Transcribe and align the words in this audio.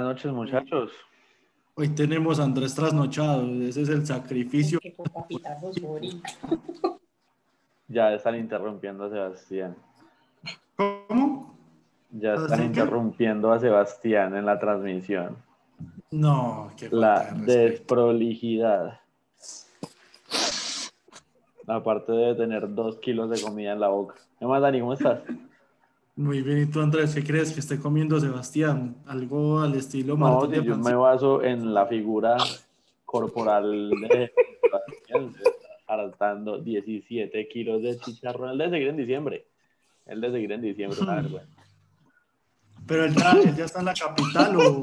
Buenas 0.00 0.16
noches, 0.16 0.32
muchachos. 0.32 0.92
Hoy 1.74 1.90
tenemos 1.90 2.40
a 2.40 2.44
Andrés 2.44 2.74
trasnochado, 2.74 3.44
ese 3.62 3.82
es 3.82 3.88
el 3.90 4.06
sacrificio. 4.06 4.80
Ya 7.86 8.14
están 8.14 8.36
interrumpiendo 8.36 9.04
a 9.04 9.10
Sebastián. 9.10 9.76
¿Cómo? 10.76 11.58
Ya 12.12 12.34
están 12.34 12.62
interrumpiendo 12.62 13.52
a 13.52 13.58
Sebastián 13.58 14.36
en 14.36 14.46
la 14.46 14.60
transmisión. 14.60 15.36
No, 16.12 16.70
qué 16.76 16.88
La 16.90 17.32
desprolijidad. 17.34 19.00
Aparte 21.66 22.12
de 22.12 22.36
tener 22.36 22.72
dos 22.72 22.96
kilos 23.00 23.28
de 23.28 23.42
comida 23.42 23.72
en 23.72 23.80
la 23.80 23.88
boca. 23.88 24.14
¿Qué 24.38 24.46
más, 24.46 24.62
Dani? 24.62 24.78
¿Cómo 24.80 24.94
estás? 24.94 25.20
Muy 26.16 26.42
bien, 26.42 26.62
¿y 26.62 26.66
tú, 26.66 26.80
Andrés? 26.80 27.14
¿Qué 27.14 27.24
crees 27.24 27.52
que 27.52 27.60
esté 27.60 27.78
comiendo 27.78 28.20
Sebastián? 28.20 28.96
¿Algo 29.06 29.60
al 29.60 29.74
estilo 29.74 30.16
No, 30.16 30.50
yo 30.52 30.76
me 30.76 30.94
baso 30.94 31.42
en 31.42 31.72
la 31.72 31.86
figura 31.86 32.36
corporal 33.04 33.90
de 33.90 34.32
Sebastián, 34.60 35.34
hartando 35.86 36.58
17 36.58 37.48
kilos 37.48 37.82
de 37.82 37.98
chicharrón. 37.98 38.50
El 38.50 38.58
de 38.58 38.70
seguir 38.70 38.88
en 38.88 38.96
diciembre. 38.96 39.46
El 40.06 40.20
de 40.20 40.32
seguir 40.32 40.52
en 40.52 40.62
diciembre, 40.62 40.98
Pero 42.86 43.04
él 43.04 43.14
ya, 43.14 43.34
ya 43.56 43.64
está 43.64 43.78
en 43.78 43.84
la 43.84 43.94
capital 43.94 44.56
o... 44.56 44.82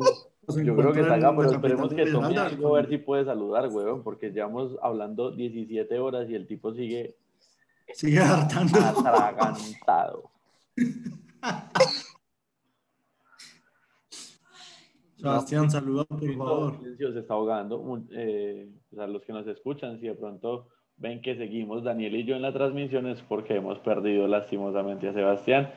Yo 0.63 0.75
creo 0.77 0.93
que 0.93 1.01
está 1.01 1.15
acá, 1.15 1.35
pero 1.35 1.51
esperemos 1.51 1.93
que 1.93 2.05
tome 2.05 2.37
algo 2.37 2.69
a 2.69 2.79
ver 2.79 2.89
si 2.89 2.97
puede 2.99 3.25
saludar, 3.25 3.67
weón, 3.67 4.01
porque 4.01 4.29
llevamos 4.29 4.77
hablando 4.81 5.31
17 5.31 5.99
horas 5.99 6.29
y 6.29 6.35
el 6.35 6.47
tipo 6.47 6.73
sigue... 6.73 7.15
Sigue 7.93 8.19
hartando. 8.19 8.79
Atragantado. 8.79 10.31
Sebastián, 15.17 15.69
saluda 15.71 16.05
por 16.05 16.19
favor. 16.37 16.79
Se 16.97 17.19
está 17.19 17.33
ahogando. 17.33 18.03
Eh, 18.11 18.69
a 18.97 19.07
los 19.07 19.23
que 19.23 19.33
nos 19.33 19.47
escuchan, 19.47 19.99
si 19.99 20.07
de 20.07 20.13
pronto 20.13 20.67
ven 20.97 21.21
que 21.21 21.35
seguimos 21.35 21.83
Daniel 21.83 22.15
y 22.15 22.23
yo 22.23 22.35
en 22.35 22.43
la 22.43 22.53
transmisión 22.53 23.07
es 23.07 23.21
porque 23.23 23.55
hemos 23.55 23.79
perdido 23.79 24.27
lastimosamente 24.27 25.09
a 25.09 25.13
Sebastián, 25.13 25.71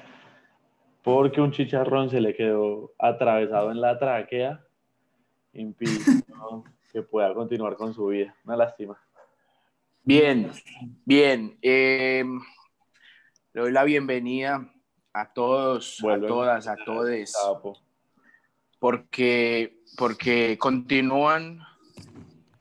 porque 1.02 1.40
un 1.40 1.52
chicharrón 1.52 2.10
se 2.10 2.20
le 2.20 2.34
quedó 2.34 2.92
atravesado 2.98 3.70
en 3.70 3.80
la 3.80 3.98
tráquea, 3.98 4.62
impidiendo 5.54 6.64
que 6.92 7.02
pueda 7.02 7.32
continuar 7.32 7.76
con 7.76 7.94
su 7.94 8.08
vida. 8.08 8.34
Una 8.44 8.56
lástima. 8.56 8.98
Bien, 10.04 10.50
bien. 11.04 11.56
Eh, 11.62 12.24
le 13.54 13.60
doy 13.60 13.72
la 13.72 13.84
bienvenida 13.84 14.70
a 15.12 15.32
todos, 15.32 16.02
a 16.04 16.20
todas, 16.20 16.66
a 16.66 16.76
todos, 16.76 17.82
porque, 18.78 19.78
porque 19.96 20.56
continúan, 20.58 21.60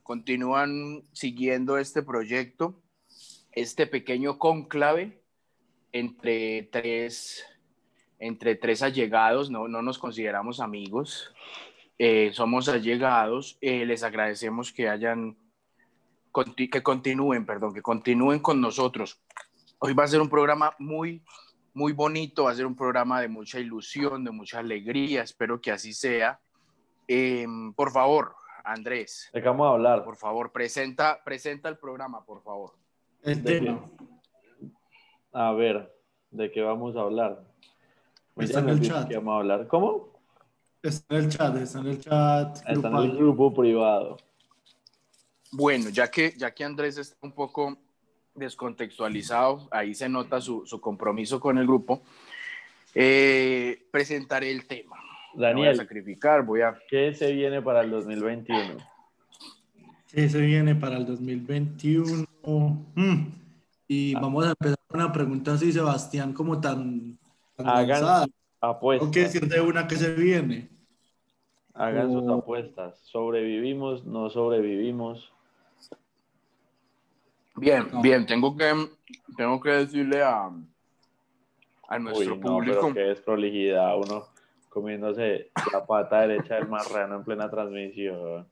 continúan 0.04 1.04
siguiendo 1.14 1.78
este 1.78 2.02
proyecto, 2.02 2.82
este 3.52 3.88
pequeño 3.88 4.40
conclave 4.40 5.22
entre 5.92 6.64
tres, 6.72 7.46
entre 8.20 8.56
tres 8.56 8.82
allegados, 8.82 9.50
no, 9.50 9.68
no 9.68 9.82
nos 9.82 10.00
consideramos 10.00 10.60
amigos, 10.60 11.32
eh, 11.98 12.32
somos 12.34 12.70
allegados, 12.70 13.58
eh, 13.62 13.86
les 13.86 14.04
agradecemos 14.04 14.72
que 14.72 14.90
hayan, 14.90 15.38
que 16.56 16.84
continúen, 16.84 17.46
perdón, 17.46 17.74
que 17.74 17.82
continúen 17.82 18.40
con 18.40 18.62
nosotros. 18.62 19.20
Hoy 19.80 19.94
va 19.94 20.04
a 20.04 20.08
ser 20.08 20.22
un 20.22 20.30
programa 20.30 20.74
muy, 20.80 21.22
muy 21.74 21.94
bonito, 21.94 22.46
va 22.46 22.52
a 22.52 22.56
ser 22.56 22.66
un 22.66 22.76
programa 22.76 23.22
de 23.22 23.28
mucha 23.28 23.60
ilusión, 23.60 24.24
de 24.24 24.32
mucha 24.32 24.60
alegría, 24.60 25.24
espero 25.24 25.62
que 25.62 25.72
así 25.72 25.94
sea. 25.94 26.40
Em, 27.08 27.74
por 27.74 27.92
favor, 27.92 28.36
Andrés. 28.64 29.30
¿De 29.34 29.42
qué 29.42 29.48
vamos 29.48 29.68
a 29.68 29.72
hablar? 29.72 30.04
Por 30.04 30.16
favor, 30.16 30.52
presenta, 30.52 31.24
presenta 31.24 31.70
el 31.70 31.78
programa, 31.78 32.24
por 32.26 32.42
favor. 32.42 32.74
El 33.24 33.44
tema. 33.44 33.90
A 35.32 35.52
ver, 35.54 35.96
¿de 36.32 36.52
qué 36.52 36.62
vamos 36.62 36.96
a 36.96 37.02
hablar? 37.02 37.44
está 38.38 38.60
en 38.60 38.70
el 38.70 38.82
chat. 38.82 39.08
¿Qué 39.08 39.18
vamos 39.18 39.34
a 39.34 39.38
hablar? 39.38 39.68
¿Cómo? 39.68 40.20
Está 40.82 41.18
en 41.18 41.24
el 41.26 41.30
chat, 41.30 41.56
está 41.58 41.80
en 41.80 41.88
el 41.88 42.00
chat. 42.00 42.58
Está 42.68 42.88
en 42.88 42.96
el 42.96 43.18
grupo 43.18 43.54
privado. 43.54 44.18
Bueno, 45.52 45.90
ya 45.90 46.10
que, 46.10 46.34
ya 46.38 46.54
que 46.54 46.64
Andrés 46.64 46.98
está 46.98 47.18
un 47.22 47.34
poco 47.34 47.78
descontextualizado, 48.40 49.68
ahí 49.72 49.94
se 49.94 50.10
nota 50.10 50.42
su, 50.42 50.66
compromiso 50.82 51.40
con 51.40 51.58
el 51.58 51.68
grupo. 51.68 52.02
Eh, 52.96 53.88
presentaré 53.92 54.52
el 54.52 54.66
tema. 54.66 54.96
Daniel, 55.34 55.58
voy 55.58 55.68
a 55.68 55.76
sacrificar, 55.76 56.44
voy 56.44 56.62
a... 56.62 56.76
¿Qué 56.90 57.14
se 57.14 57.32
viene 57.32 57.62
para 57.62 57.82
el 57.82 57.92
2021? 57.92 58.78
¿Qué 60.12 60.28
se 60.28 60.40
viene 60.40 60.74
para 60.74 60.98
el 60.98 61.06
2021? 61.06 62.28
Mm. 62.96 63.26
Y 63.88 64.16
ah. 64.16 64.20
vamos 64.22 64.46
a 64.46 64.50
empezar 64.50 64.78
con 64.88 65.02
una 65.02 65.12
pregunta 65.12 65.54
así, 65.54 65.72
Sebastián, 65.72 66.34
como 66.34 66.60
tan... 66.60 67.18
Hagan 67.58 68.30
apuestas. 68.62 69.10
qué 69.12 69.20
decir 69.22 69.48
de 69.48 69.62
una 69.62 69.88
que 69.88 69.96
se 69.96 70.14
viene? 70.14 70.70
Hagan 71.74 72.12
sus 72.12 72.30
apuestas. 72.30 73.00
¿Sobrevivimos? 73.04 74.06
¿No 74.06 74.30
sobrevivimos? 74.30 75.32
Bien, 77.60 77.88
bien, 78.02 78.26
tengo 78.26 78.56
que, 78.56 78.74
tengo 79.36 79.60
que 79.60 79.70
decirle 79.70 80.24
a, 80.24 80.50
a 81.88 82.00
nuestro 82.00 82.34
Uy, 82.34 82.40
no, 82.40 82.48
público. 82.48 82.82
Pero 82.82 82.94
que 82.94 83.12
es 83.12 83.22
prolijidad, 83.22 83.98
uno 83.98 84.28
comiéndose 84.70 85.52
la 85.74 85.86
pata 85.86 86.22
derecha 86.22 86.56
del 86.56 86.68
marrano 86.68 87.16
en 87.18 87.24
plena 87.24 87.50
transmisión. 87.50 88.48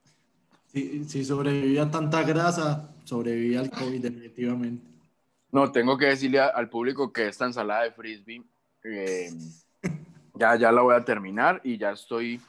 Si, 0.66 1.06
si 1.06 1.23
sobrevivía 1.23 1.90
tanta 1.90 2.23
grasa, 2.23 2.90
sobrevivía 3.03 3.62
al 3.62 3.69
COVID 3.69 4.01
definitivamente. 4.01 4.85
No, 5.51 5.72
tengo 5.72 5.97
que 5.97 6.07
decirle 6.07 6.39
al 6.39 6.69
público 6.69 7.13
que 7.13 7.28
esta 7.28 7.45
ensalada 7.45 7.84
de 7.84 7.91
frisbee 7.91 8.44
eh, 8.84 9.29
ya, 10.35 10.56
ya 10.56 10.72
la 10.72 10.81
voy 10.81 10.95
a 10.95 11.06
terminar 11.06 11.62
y 11.63 11.78
ya 11.78 11.91
estoy, 11.91 12.41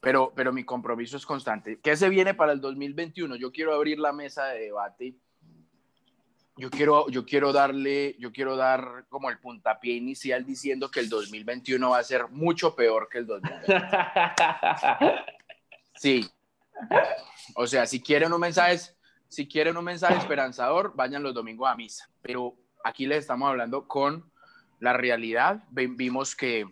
pero, 0.00 0.32
pero 0.34 0.52
mi 0.52 0.64
compromiso 0.64 1.16
es 1.16 1.26
constante. 1.26 1.78
¿Qué 1.82 1.96
se 1.96 2.08
viene 2.08 2.34
para 2.34 2.52
el 2.52 2.60
2021? 2.60 3.36
Yo 3.36 3.52
quiero 3.52 3.74
abrir 3.74 3.98
la 3.98 4.12
mesa 4.12 4.46
de 4.46 4.60
debate 4.60 5.14
yo 6.56 6.70
quiero, 6.70 7.08
yo 7.10 7.26
quiero 7.26 7.52
darle, 7.52 8.16
yo 8.18 8.32
quiero 8.32 8.56
dar 8.56 9.04
como 9.08 9.28
el 9.28 9.38
puntapié 9.38 9.94
inicial 9.94 10.44
diciendo 10.46 10.90
que 10.90 11.00
el 11.00 11.08
2021 11.08 11.90
va 11.90 11.98
a 11.98 12.04
ser 12.04 12.28
mucho 12.28 12.74
peor 12.74 13.08
que 13.10 13.18
el 13.18 13.26
2020. 13.26 13.74
Sí. 15.98 16.28
O 17.54 17.66
sea, 17.66 17.86
si 17.86 18.02
quieren 18.02 18.30
un 18.30 18.40
mensaje, 18.40 18.78
si 19.28 19.48
quieren 19.48 19.78
un 19.78 19.84
mensaje 19.84 20.18
esperanzador, 20.18 20.92
vayan 20.94 21.22
los 21.22 21.32
domingos 21.32 21.70
a 21.70 21.74
misa. 21.74 22.10
Pero 22.20 22.54
aquí 22.84 23.06
les 23.06 23.20
estamos 23.20 23.48
hablando 23.48 23.88
con 23.88 24.30
la 24.78 24.92
realidad. 24.92 25.64
Vimos 25.70 26.36
que, 26.36 26.66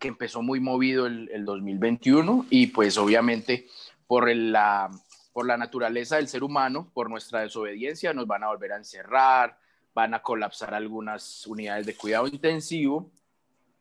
que 0.00 0.08
empezó 0.08 0.42
muy 0.42 0.58
movido 0.58 1.06
el, 1.06 1.30
el 1.32 1.44
2021 1.44 2.46
y 2.50 2.66
pues 2.66 2.98
obviamente 2.98 3.68
por 4.08 4.28
la 4.34 4.90
por 5.32 5.46
la 5.46 5.56
naturaleza 5.56 6.16
del 6.16 6.28
ser 6.28 6.42
humano, 6.42 6.90
por 6.92 7.08
nuestra 7.08 7.40
desobediencia, 7.40 8.12
nos 8.12 8.26
van 8.26 8.44
a 8.44 8.48
volver 8.48 8.72
a 8.72 8.76
encerrar, 8.76 9.58
van 9.94 10.14
a 10.14 10.22
colapsar 10.22 10.74
algunas 10.74 11.46
unidades 11.46 11.86
de 11.86 11.96
cuidado 11.96 12.26
intensivo 12.26 13.10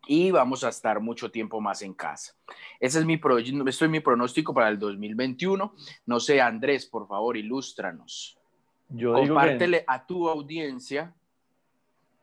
y 0.08 0.32
vamos 0.32 0.64
a 0.64 0.70
estar 0.70 1.00
mucho 1.00 1.30
tiempo 1.30 1.60
más 1.62 1.81
en 1.81 1.94
casa. 1.94 2.34
Ese 2.80 3.00
es 3.00 3.06
mi, 3.06 3.19
esto 3.68 3.86
es 3.86 3.92
mi 3.92 4.00
pronóstico 4.00 4.54
para 4.54 4.69
el 4.69 4.80
2021. 4.80 5.74
No 6.06 6.19
sé, 6.19 6.42
Andrés, 6.42 6.86
por 6.86 7.07
favor, 7.07 7.38
ilústranos. 7.38 8.38
Yo 8.90 9.13
Compártele 9.13 9.84
a 9.88 10.06
tu 10.06 10.28
audiencia. 10.30 11.13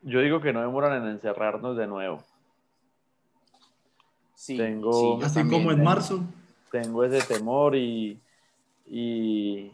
Yo 0.02 0.20
digo 0.20 0.40
que 0.40 0.52
no 0.52 0.60
demoran 0.62 1.02
en 1.02 1.10
encerrarnos 1.10 1.76
de 1.76 1.86
nuevo. 1.86 2.24
Sí, 4.34 4.56
tengo, 4.56 5.22
así 5.22 5.48
como 5.48 5.70
en 5.72 5.82
marzo. 5.82 6.24
Tengo 6.70 7.04
ese 7.04 7.34
temor 7.34 7.76
y, 7.76 8.20
y, 8.86 9.72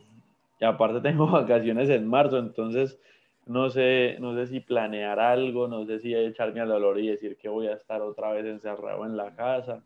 aparte 0.60 1.00
tengo 1.00 1.26
vacaciones 1.30 1.88
en 1.90 2.06
marzo, 2.06 2.38
entonces 2.38 2.98
no 3.46 3.70
sé, 3.70 4.16
no 4.20 4.34
sé 4.34 4.46
si 4.46 4.60
planear 4.60 5.18
algo, 5.18 5.66
no 5.66 5.84
sé 5.84 5.98
si 5.98 6.14
echarme 6.14 6.60
al 6.60 6.68
dolor 6.68 6.98
y 7.00 7.08
decir 7.08 7.36
que 7.36 7.48
voy 7.48 7.66
a 7.66 7.74
estar 7.74 8.00
otra 8.00 8.30
vez 8.32 8.46
encerrado 8.46 9.04
en 9.04 9.16
la 9.16 9.34
casa. 9.34 9.82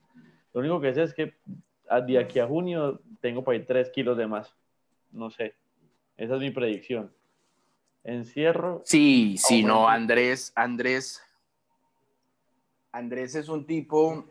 Lo 0.52 0.60
único 0.60 0.80
que 0.80 0.92
sé 0.92 1.02
es 1.04 1.14
que 1.14 1.34
de 2.06 2.18
aquí 2.18 2.38
a 2.38 2.46
junio 2.46 3.00
tengo 3.20 3.42
para 3.42 3.56
ir 3.56 3.66
3 3.66 3.90
kilos 3.90 4.16
de 4.16 4.26
más. 4.26 4.54
No 5.10 5.30
sé. 5.30 5.54
Esa 6.16 6.34
es 6.34 6.40
mi 6.40 6.50
predicción. 6.50 7.10
Encierro. 8.04 8.82
Sí, 8.84 9.36
sí, 9.38 9.62
no, 9.62 9.88
Andrés, 9.88 10.52
Andrés. 10.54 11.22
Andrés 12.92 13.34
es 13.34 13.48
un 13.48 13.66
tipo 13.66 14.24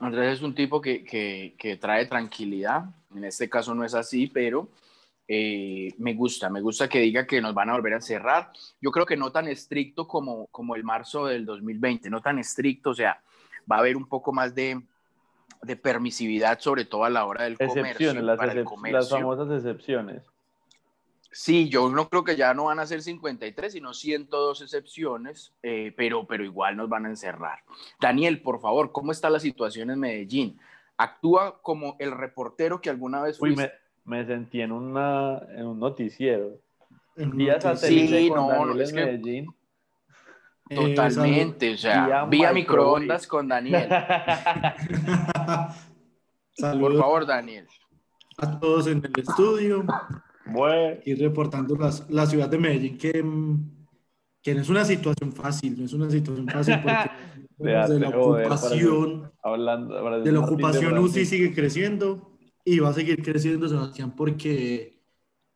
Andrés 0.00 0.34
es 0.34 0.42
un 0.42 0.54
tipo 0.54 0.80
que, 0.80 1.04
que, 1.04 1.76
trae 1.76 2.06
tranquilidad. 2.06 2.84
En 3.14 3.24
este 3.24 3.48
caso 3.48 3.74
no 3.74 3.84
es 3.84 3.94
así, 3.94 4.26
pero 4.26 4.68
eh, 5.26 5.94
me 5.98 6.14
gusta, 6.14 6.50
me 6.50 6.60
gusta 6.60 6.88
que 6.88 7.00
diga 7.00 7.26
que 7.26 7.40
nos 7.40 7.54
van 7.54 7.70
a 7.70 7.74
volver 7.74 7.94
a 7.94 8.00
cerrar. 8.00 8.50
Yo 8.80 8.90
creo 8.90 9.06
que 9.06 9.16
no 9.16 9.30
tan 9.30 9.48
estricto 9.48 10.06
como, 10.06 10.46
como 10.48 10.74
el 10.74 10.84
marzo 10.84 11.26
del 11.26 11.44
2020, 11.44 12.10
no 12.10 12.20
tan 12.20 12.38
estricto, 12.38 12.90
o 12.90 12.94
sea, 12.94 13.20
va 13.70 13.76
a 13.76 13.80
haber 13.80 13.96
un 13.96 14.06
poco 14.06 14.32
más 14.32 14.54
de, 14.54 14.80
de 15.62 15.76
permisividad, 15.76 16.58
sobre 16.60 16.84
todo 16.84 17.04
a 17.04 17.10
la 17.10 17.24
hora 17.26 17.44
del 17.44 17.58
comercio. 17.58 18.14
Las, 18.14 18.38
para 18.38 18.52
el 18.52 18.64
comercio. 18.64 18.98
las 18.98 19.10
famosas 19.10 19.50
excepciones. 19.50 20.22
Sí, 21.30 21.68
yo 21.68 21.90
no 21.90 22.08
creo 22.08 22.24
que 22.24 22.36
ya 22.36 22.54
no 22.54 22.64
van 22.64 22.78
a 22.78 22.86
ser 22.86 23.02
53, 23.02 23.72
sino 23.72 23.92
102 23.92 24.62
excepciones, 24.62 25.52
eh, 25.62 25.92
pero, 25.96 26.26
pero 26.26 26.42
igual 26.42 26.76
nos 26.76 26.88
van 26.88 27.04
a 27.06 27.10
encerrar. 27.10 27.60
Daniel, 28.00 28.40
por 28.40 28.60
favor, 28.60 28.92
¿cómo 28.92 29.12
está 29.12 29.28
la 29.28 29.38
situación 29.38 29.90
en 29.90 30.00
Medellín? 30.00 30.58
Actúa 30.96 31.60
como 31.60 31.96
el 31.98 32.12
reportero 32.12 32.80
que 32.80 32.88
alguna 32.90 33.22
vez 33.22 33.38
fuiste. 33.38 33.62
Uy, 33.62 33.70
me, 34.04 34.26
sentí 34.26 34.62
en, 34.62 34.72
una, 34.72 35.38
en 35.50 35.66
un 35.66 35.78
noticiero. 35.78 36.58
Días 37.14 37.80
sí, 37.80 38.30
no, 38.30 38.80
es 38.80 38.92
que... 38.92 39.04
Medellín. 39.04 39.54
Totalmente, 40.74 41.74
o 41.74 41.78
sea, 41.78 42.26
vía, 42.26 42.52
microondas 42.52 43.26
con 43.26 43.48
Daniel. 43.48 43.88
Por 46.58 46.98
favor, 46.98 47.24
Daniel. 47.26 47.66
A 48.36 48.58
todos 48.60 48.86
en 48.86 49.02
el 49.04 49.12
estudio. 49.18 49.84
Bueno. 50.52 50.98
Y 51.04 51.14
reportando 51.14 51.76
las, 51.76 52.08
la 52.10 52.26
ciudad 52.26 52.48
de 52.48 52.58
Medellín, 52.58 52.98
que, 52.98 53.24
que 54.42 54.54
no 54.54 54.60
es 54.62 54.68
una 54.68 54.84
situación 54.84 55.32
fácil, 55.32 55.78
no 55.78 55.84
es 55.84 55.92
una 55.92 56.10
situación 56.10 56.48
fácil 56.48 56.76
porque 56.82 57.10
de 57.58 58.00
la 58.00 58.08
ocupación, 58.10 59.32
hablando, 59.42 60.20
de 60.20 60.32
la 60.32 60.40
ocupación 60.40 60.98
UCI 60.98 61.24
sigue 61.24 61.54
creciendo 61.54 62.38
y 62.64 62.78
va 62.78 62.90
a 62.90 62.94
seguir 62.94 63.22
creciendo, 63.22 63.68
Sebastián, 63.68 64.14
porque 64.14 65.00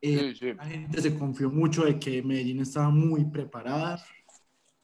eh, 0.00 0.34
la 0.56 0.64
gente 0.64 1.00
se 1.00 1.14
confió 1.14 1.50
mucho 1.50 1.84
de 1.84 1.98
que 1.98 2.22
Medellín 2.22 2.60
estaba 2.60 2.90
muy 2.90 3.24
preparada 3.26 4.02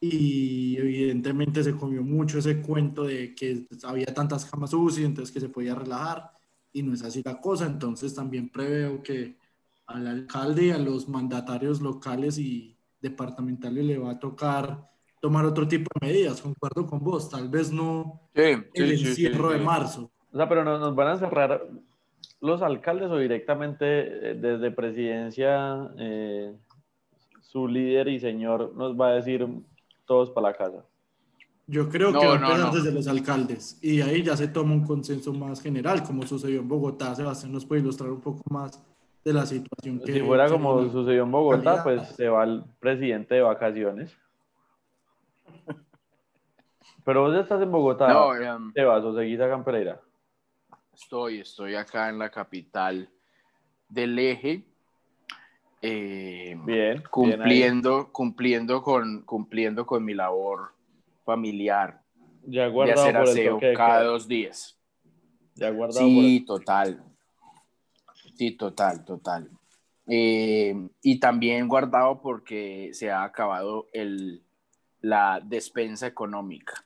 y 0.01 0.77
evidentemente 0.77 1.65
se 1.65 1.75
comió 1.75 2.03
mucho 2.03 2.39
ese 2.39 2.61
cuento 2.61 3.05
de 3.05 3.35
que 3.35 3.67
había 3.83 4.07
tantas 4.07 4.45
camas 4.45 4.73
UCI, 4.73 5.05
entonces 5.05 5.33
que 5.35 5.41
se 5.41 5.49
podía 5.49 5.75
relajar 5.75 6.31
y 6.73 6.83
no 6.83 6.95
es 6.95 7.03
así 7.03 7.23
la 7.25 7.41
cosa, 7.41 7.67
entonces 7.67 8.15
también 8.15 8.49
preveo 8.49 9.03
que 9.03 9.37
al 9.89 10.07
alcalde 10.07 10.67
y 10.67 10.71
a 10.71 10.79
los 10.79 11.09
mandatarios 11.09 11.81
locales 11.81 12.39
y 12.39 12.77
departamentales 13.01 13.85
le 13.85 13.99
va 13.99 14.13
a 14.13 14.19
tocar 14.19 14.89
tomar 15.21 15.45
otro 15.45 15.67
tipo 15.67 15.91
de 16.01 16.07
medidas, 16.07 16.41
concuerdo 16.41 16.87
con 16.87 17.01
vos, 17.01 17.29
tal 17.29 17.49
vez 17.49 17.73
no 17.73 18.31
el 18.35 18.93
encierro 18.93 19.51
de 19.51 19.59
marzo. 19.59 20.11
O 20.33 20.37
sea, 20.37 20.49
pero 20.49 20.63
nos, 20.63 20.95
van 20.95 21.09
a 21.09 21.19
cerrar 21.19 21.67
los 22.41 22.63
alcaldes 22.63 23.11
o 23.11 23.19
directamente 23.19 24.31
eh, 24.31 24.35
desde 24.35 24.71
presidencia 24.71 25.91
eh, 25.99 26.55
su 27.41 27.67
líder 27.67 28.09
y 28.09 28.21
señor 28.21 28.75
nos 28.77 28.99
va 28.99 29.09
a 29.09 29.15
decir 29.15 29.45
todos 30.07 30.31
para 30.31 30.51
la 30.51 30.57
casa. 30.57 30.85
Yo 31.67 31.89
creo 31.89 32.13
que 32.13 32.27
va 32.27 32.35
a 32.35 32.37
empezar 32.37 32.73
desde 32.73 32.93
los 32.93 33.09
alcaldes 33.09 33.79
y 33.83 34.01
ahí 34.01 34.23
ya 34.23 34.37
se 34.37 34.49
toma 34.49 34.73
un 34.73 34.87
consenso 34.87 35.33
más 35.33 35.61
general, 35.61 36.03
como 36.03 36.27
sucedió 36.27 36.61
en 36.61 36.69
Bogotá. 36.69 37.15
Sebastián 37.15 37.53
nos 37.53 37.67
puede 37.67 37.83
ilustrar 37.83 38.11
un 38.11 38.21
poco 38.21 38.43
más 38.51 38.81
de 39.29 39.35
la 39.35 39.47
situación. 39.47 40.01
Que, 40.01 40.13
si 40.13 40.21
fuera 40.21 40.49
como 40.49 40.83
sucedió 40.91 41.23
en 41.23 41.31
Bogotá, 41.31 41.83
pues 41.83 42.09
se 42.09 42.29
va 42.29 42.45
el 42.45 42.65
presidente 42.81 43.37
de 43.37 43.43
vacaciones. 43.43 44.17
Pero 47.05 47.23
vos 47.23 47.37
estás 47.37 47.63
en 47.63 47.71
Bogotá, 47.71 48.09
no, 48.09 48.35
em, 48.35 48.73
¿te 48.73 48.85
vas 48.85 49.05
o 49.05 49.15
seguís 49.15 49.41
acá 49.41 49.55
en 49.55 49.65
Pereira? 49.65 50.01
Estoy, 50.93 51.41
estoy 51.41 51.75
acá 51.75 52.09
en 52.09 52.19
la 52.19 52.31
capital 52.31 53.09
del 53.89 54.19
eje 54.19 54.65
eh, 55.81 56.57
bien, 56.65 57.03
cumpliendo, 57.09 58.11
cumpliendo, 58.13 58.83
con, 58.83 59.23
cumpliendo 59.23 59.87
con 59.87 60.05
mi 60.05 60.13
labor 60.13 60.73
familiar 61.25 62.03
ya 62.45 62.69
de 62.69 62.93
hacer 62.93 63.17
aseo 63.17 63.61
cada 63.77 64.05
dos 64.05 64.27
días. 64.27 64.79
Ya 65.55 65.71
guardado 65.71 66.07
sí, 66.07 66.45
total. 66.47 67.03
Sí, 68.39 68.53
total, 68.53 69.05
total. 69.05 69.51
Eh, 70.07 70.89
y 71.03 71.19
también 71.19 71.69
guardado 71.69 72.23
porque 72.23 72.91
se 72.95 73.11
ha 73.11 73.25
acabado 73.25 73.89
el, 73.93 74.43
la 75.01 75.41
despensa 75.45 76.07
económica. 76.07 76.85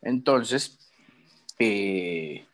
Entonces, 0.00 0.78
eh, 1.58 2.46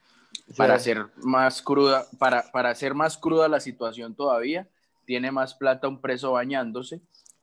para 0.57 0.75
hacer 0.75 1.07
más 1.17 1.63
cruda, 1.63 2.07
para, 2.19 2.51
para 2.51 2.71
hacer 2.71 2.95
más 2.95 3.19
cruda 3.19 3.49
la 3.49 3.61
situación 3.61 4.15
todavía, 4.15 4.69
tiene 5.05 5.31
más 5.31 5.55
plata 5.55 5.89
un 5.89 6.01
preso 6.01 6.33
bañándose, 6.33 7.01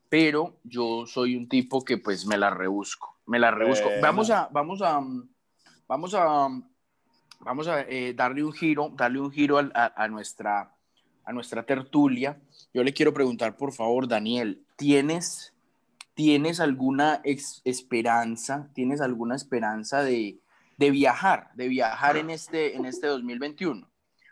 pero 0.09 0.57
yo 0.63 1.05
soy 1.05 1.35
un 1.35 1.47
tipo 1.47 1.85
que 1.85 1.97
pues 1.97 2.25
me 2.25 2.37
la 2.37 2.49
rebusco, 2.49 3.15
me 3.25 3.39
la 3.39 3.51
rebusco. 3.51 3.89
Vamos 4.01 4.31
a, 4.31 4.49
vamos 4.51 4.81
a, 4.81 4.99
vamos 5.87 6.13
a, 6.15 6.49
vamos 7.39 7.67
a 7.67 7.81
eh, 7.81 8.13
darle 8.13 8.43
un 8.43 8.53
giro, 8.53 8.91
darle 8.95 9.19
un 9.19 9.31
giro 9.31 9.59
a, 9.59 10.07
nuestra, 10.07 10.75
a 11.29 11.31
nuestra 11.31 11.63
tertulia. 11.63 12.41
Yo 12.73 12.83
le 12.83 12.91
quiero 12.91 13.13
preguntar, 13.13 13.55
por 13.55 13.71
favor, 13.71 14.07
Daniel, 14.07 14.63
¿tienes, 14.75 15.53
tienes 16.15 16.59
alguna 16.59 17.21
esperanza, 17.23 18.67
tienes 18.73 18.99
alguna 18.99 19.35
esperanza 19.35 20.01
de, 20.01 20.39
de 20.77 20.89
viajar, 20.89 21.51
de 21.53 21.67
viajar 21.67 22.17
en 22.17 22.31
este, 22.31 22.75
en 22.75 22.85
este 22.85 23.05
2021? 23.05 23.87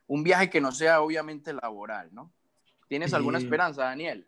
Un 0.07 0.23
viaje 0.23 0.49
que 0.49 0.59
no 0.59 0.71
sea 0.71 1.01
obviamente 1.01 1.53
laboral, 1.53 2.09
¿no? 2.11 2.31
¿Tienes 2.87 3.13
alguna 3.13 3.37
esperanza, 3.37 3.83
Daniel? 3.83 4.25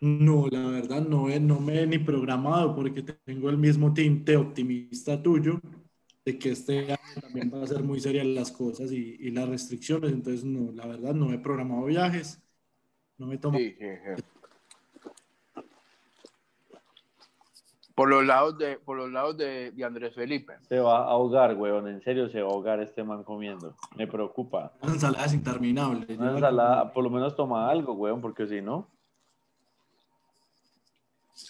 No, 0.00 0.46
la 0.48 0.68
verdad 0.68 1.00
no, 1.00 1.26
no 1.26 1.58
me 1.58 1.82
he 1.82 1.86
ni 1.86 1.98
programado 1.98 2.76
porque 2.76 3.02
tengo 3.02 3.50
el 3.50 3.58
mismo 3.58 3.92
tinte 3.92 4.36
optimista 4.36 5.20
tuyo 5.20 5.60
de 6.28 6.38
que 6.38 6.50
este 6.50 6.92
año 6.92 7.20
también 7.22 7.50
va 7.52 7.62
a 7.62 7.66
ser 7.66 7.82
muy 7.82 8.00
seria 8.00 8.22
las 8.22 8.52
cosas 8.52 8.92
y, 8.92 9.30
las 9.30 9.48
restricciones, 9.48 10.12
entonces 10.12 10.44
no, 10.44 10.72
la 10.72 10.86
verdad 10.86 11.14
no 11.14 11.32
he 11.32 11.38
programado 11.38 11.86
viajes, 11.86 12.42
no 13.16 13.26
me 13.26 13.38
tomo... 13.38 13.58
Por 17.94 18.10
los 18.10 18.24
lados 18.24 18.56
de, 18.58 18.78
por 18.78 18.96
los 18.96 19.10
lados 19.10 19.36
de, 19.38 19.72
Andrés 19.84 20.14
Felipe. 20.14 20.52
Se 20.68 20.78
va 20.78 20.98
a 20.98 21.10
ahogar, 21.10 21.56
weón. 21.56 21.88
En 21.88 22.00
serio 22.00 22.28
se 22.28 22.40
va 22.40 22.48
a 22.48 22.52
ahogar 22.52 22.78
este 22.80 23.02
man 23.02 23.24
comiendo. 23.24 23.74
Me 23.96 24.06
preocupa. 24.06 24.72
Una 24.82 24.92
ensalada 24.92 25.24
es 25.24 25.34
interminable. 25.34 26.06
Una 26.16 26.30
ensalada, 26.30 26.92
por 26.92 27.02
lo 27.02 27.10
menos 27.10 27.34
toma 27.34 27.68
algo, 27.68 27.94
weón, 27.94 28.20
porque 28.20 28.46
si 28.46 28.60
no. 28.60 28.86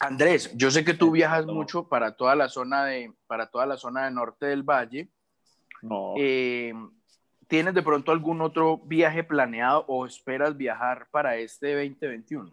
Andrés, 0.01 0.53
yo 0.55 0.71
sé 0.71 0.85
que 0.85 0.95
tú 0.95 1.11
viajas 1.11 1.47
mucho 1.47 1.89
para 1.89 2.17
toda 2.17 2.35
la 2.35 2.49
zona 2.49 2.85
de, 2.85 3.13
para 3.27 3.51
toda 3.51 3.67
la 3.67 3.77
zona 3.77 4.05
de 4.05 4.11
norte 4.11 4.47
del 4.47 4.63
valle. 4.63 5.09
No. 5.83 6.15
Eh, 6.19 6.73
¿Tienes 7.47 7.75
de 7.75 7.83
pronto 7.83 8.13
algún 8.13 8.43
otro 8.43 8.79
viaje 8.79 9.25
planeado 9.25 9.85
o 9.89 10.05
esperas 10.05 10.57
viajar 10.57 11.09
para 11.11 11.37
este 11.37 11.75
2021? 11.75 12.51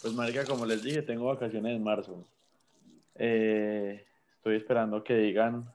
Pues, 0.00 0.14
marica, 0.14 0.44
como 0.46 0.64
les 0.64 0.82
dije, 0.82 1.02
tengo 1.02 1.26
vacaciones 1.26 1.76
en 1.76 1.84
marzo. 1.84 2.26
Eh, 3.14 4.04
estoy 4.36 4.56
esperando 4.56 5.04
que 5.04 5.14
digan, 5.14 5.70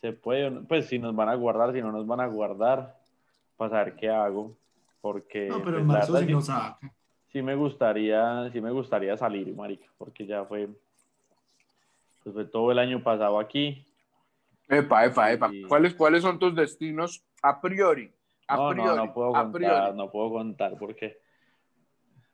se 0.00 0.12
puede, 0.12 0.50
pues 0.62 0.86
si 0.86 0.98
nos 0.98 1.14
van 1.16 1.28
a 1.28 1.34
guardar, 1.34 1.72
si 1.72 1.82
no 1.82 1.90
nos 1.90 2.06
van 2.06 2.20
a 2.20 2.26
guardar, 2.26 2.96
para 3.56 3.70
saber 3.70 3.96
qué 3.96 4.08
hago, 4.08 4.56
porque... 5.00 5.48
No, 5.48 5.58
pero 5.58 5.72
pues, 5.72 5.80
en 5.80 5.86
marzo 5.86 6.18
sí 6.18 6.26
nos 6.26 6.48
Sí 7.34 7.42
me 7.42 7.56
gustaría, 7.56 8.48
sí 8.52 8.60
me 8.60 8.70
gustaría 8.70 9.16
salir, 9.16 9.52
marica, 9.56 9.86
porque 9.98 10.24
ya 10.24 10.44
fue, 10.44 10.68
pues 12.22 12.32
fue 12.32 12.44
todo 12.44 12.70
el 12.70 12.78
año 12.78 13.02
pasado 13.02 13.40
aquí. 13.40 13.84
Epa, 14.68 15.04
epa, 15.04 15.32
epa. 15.32 15.50
¿Cuáles, 15.66 15.94
¿Cuáles 15.94 16.22
son 16.22 16.38
tus 16.38 16.54
destinos 16.54 17.24
a 17.42 17.60
priori? 17.60 18.08
A 18.46 18.56
no, 18.56 18.72
no, 18.72 18.94
no 18.94 19.12
puedo 19.12 19.32
contar, 19.32 19.94
no 19.96 20.10
puedo 20.12 20.30
contar 20.30 20.78
porque 20.78 21.18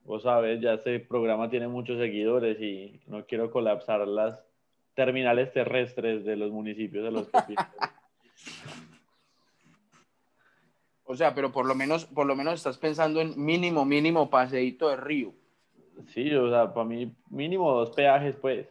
Vos 0.04 0.22
sabes, 0.22 0.60
ya 0.60 0.74
este 0.74 1.00
programa 1.00 1.48
tiene 1.48 1.66
muchos 1.66 1.98
seguidores 1.98 2.60
y 2.60 3.00
no 3.06 3.24
quiero 3.24 3.50
colapsar 3.50 4.06
las 4.06 4.38
terminales 4.94 5.50
terrestres 5.52 6.26
de 6.26 6.36
los 6.36 6.50
municipios 6.50 7.04
de 7.04 7.10
los 7.10 7.28
que 7.28 7.54
O 11.10 11.16
sea, 11.16 11.34
pero 11.34 11.50
por 11.50 11.66
lo 11.66 11.74
menos, 11.74 12.04
por 12.04 12.24
lo 12.24 12.36
menos 12.36 12.54
estás 12.54 12.78
pensando 12.78 13.20
en 13.20 13.34
mínimo, 13.36 13.84
mínimo 13.84 14.30
paseíto 14.30 14.90
de 14.90 14.96
río. 14.96 15.32
Sí, 16.14 16.32
o 16.32 16.48
sea, 16.48 16.72
para 16.72 16.86
mí 16.86 17.12
mínimo 17.28 17.72
dos 17.72 17.90
peajes, 17.90 18.36
pues. 18.36 18.68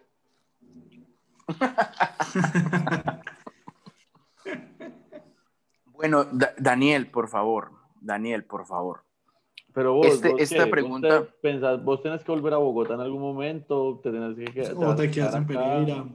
bueno, 5.87 6.27
Daniel, 6.57 7.07
por 7.07 7.27
favor, 7.27 7.71
Daniel, 7.99 8.45
por 8.45 8.65
favor. 8.65 9.03
Pero 9.73 9.95
vos, 9.95 10.07
este, 10.07 10.33
esta 10.37 10.65
pregunta. 10.67 11.19
¿Vos, 11.19 11.83
¿Vos 11.83 12.01
tenés 12.01 12.23
que 12.23 12.31
volver 12.31 12.53
a 12.53 12.57
Bogotá 12.57 12.93
en 12.93 13.01
algún 13.01 13.21
momento? 13.21 13.99
¿Te 14.01 14.11
tenés 14.11 14.37
que 14.37 14.45
quedar, 14.45 14.75
¿O 14.77 14.95
te 14.95 15.11
quedas 15.11 15.35
en 15.35 15.45
Pereira? 15.45 16.05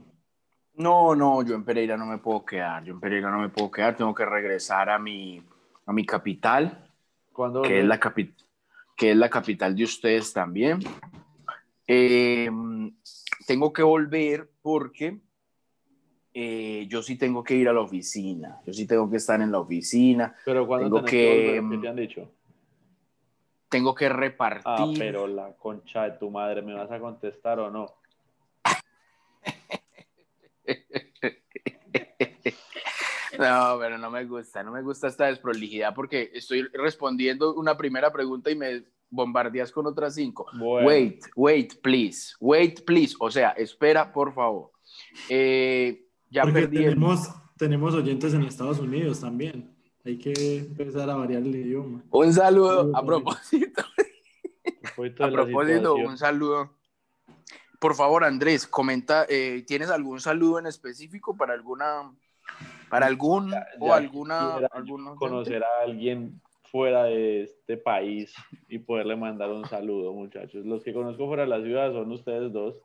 No, 0.73 1.13
no, 1.15 1.43
yo 1.43 1.53
en 1.53 1.63
Pereira 1.63 1.95
no 1.95 2.07
me 2.07 2.17
puedo 2.17 2.43
quedar. 2.43 2.83
Yo 2.83 2.93
en 2.93 2.99
Pereira 2.99 3.29
no 3.29 3.37
me 3.37 3.49
puedo 3.49 3.69
quedar. 3.69 3.95
Tengo 3.95 4.15
que 4.15 4.25
regresar 4.25 4.89
a 4.89 4.97
mi, 4.97 5.43
a 5.85 5.93
mi 5.93 6.05
capital, 6.05 6.89
que 7.63 7.79
es, 7.79 7.85
la 7.85 7.99
que 7.99 9.11
es 9.11 9.17
la 9.17 9.29
capital 9.29 9.75
de 9.75 9.83
ustedes 9.83 10.33
también. 10.33 10.79
Em, 11.87 12.95
tengo 13.45 13.71
que 13.71 13.83
volver 13.83 14.49
porque 14.61 15.19
eh, 16.33 16.87
yo 16.89 17.03
sí 17.03 17.17
tengo 17.17 17.43
que 17.43 17.55
ir 17.55 17.69
a 17.69 17.73
la 17.73 17.81
oficina, 17.81 18.59
yo 18.65 18.73
sí 18.73 18.87
tengo 18.87 19.09
que 19.09 19.17
estar 19.17 19.39
en 19.41 19.51
la 19.51 19.59
oficina. 19.59 20.35
Pero 20.43 20.65
cuando 20.65 20.89
tengo 20.89 21.07
que, 21.09 21.63
¿qué 21.69 21.77
te 21.77 21.87
han 21.87 21.95
dicho? 21.95 22.31
Tengo 23.69 23.93
que 23.93 24.09
repartir. 24.09 24.63
Ah, 24.65 24.87
pero 24.97 25.27
la 25.27 25.53
concha 25.53 26.03
de 26.03 26.11
tu 26.11 26.31
madre, 26.31 26.61
¿me 26.61 26.73
vas 26.73 26.89
a 26.91 26.99
contestar 26.99 27.59
o 27.59 27.69
no? 27.69 27.93
No, 33.39 33.77
pero 33.79 33.97
no 33.97 34.09
me 34.09 34.25
gusta, 34.25 34.63
no 34.63 34.71
me 34.71 34.81
gusta 34.81 35.07
esta 35.07 35.25
desprolijidad 35.25 35.93
porque 35.93 36.31
estoy 36.33 36.63
respondiendo 36.73 37.53
una 37.55 37.77
primera 37.77 38.11
pregunta 38.11 38.51
y 38.51 38.55
me 38.55 38.83
bombardeas 39.09 39.71
con 39.71 39.85
otras 39.87 40.15
cinco. 40.15 40.45
Wait, 40.59 41.23
wait, 41.35 41.81
please, 41.81 42.35
wait, 42.39 42.83
please. 42.85 43.15
O 43.19 43.31
sea, 43.31 43.51
espera, 43.51 44.11
por 44.11 44.33
favor. 44.33 44.71
Eh, 45.29 46.05
ya 46.29 46.43
tenemos, 46.43 47.29
tenemos 47.57 47.93
oyentes 47.93 48.33
en 48.33 48.43
Estados 48.43 48.79
Unidos 48.79 49.21
también. 49.21 49.73
Hay 50.03 50.17
que 50.19 50.57
empezar 50.57 51.09
a 51.09 51.15
variar 51.15 51.41
el 51.41 51.55
idioma. 51.55 52.03
Un 52.11 52.31
saludo, 52.31 52.95
a 52.95 53.03
propósito. 53.03 53.83
a 55.19 55.29
propósito, 55.31 55.95
un 55.95 56.17
saludo. 56.17 56.75
Por 57.79 57.95
favor, 57.95 58.23
Andrés, 58.23 58.67
comenta, 58.67 59.25
eh, 59.29 59.63
¿tienes 59.67 59.89
algún 59.89 60.19
saludo 60.19 60.59
en 60.59 60.67
específico 60.67 61.35
para 61.35 61.53
alguna 61.53 62.11
para 62.89 63.05
algún 63.05 63.53
o 63.79 63.93
alguna, 63.93 64.69
conocer 65.17 65.63
a 65.63 65.83
alguien 65.83 66.41
fuera 66.71 67.05
de 67.05 67.43
este 67.43 67.77
país 67.77 68.33
y 68.67 68.79
poderle 68.79 69.15
mandar 69.15 69.49
un 69.49 69.65
saludo, 69.65 70.13
muchachos. 70.13 70.65
Los 70.65 70.83
que 70.83 70.93
conozco 70.93 71.27
fuera 71.27 71.43
de 71.43 71.49
la 71.49 71.61
ciudad 71.61 71.91
son 71.93 72.11
ustedes 72.11 72.51
dos. 72.51 72.75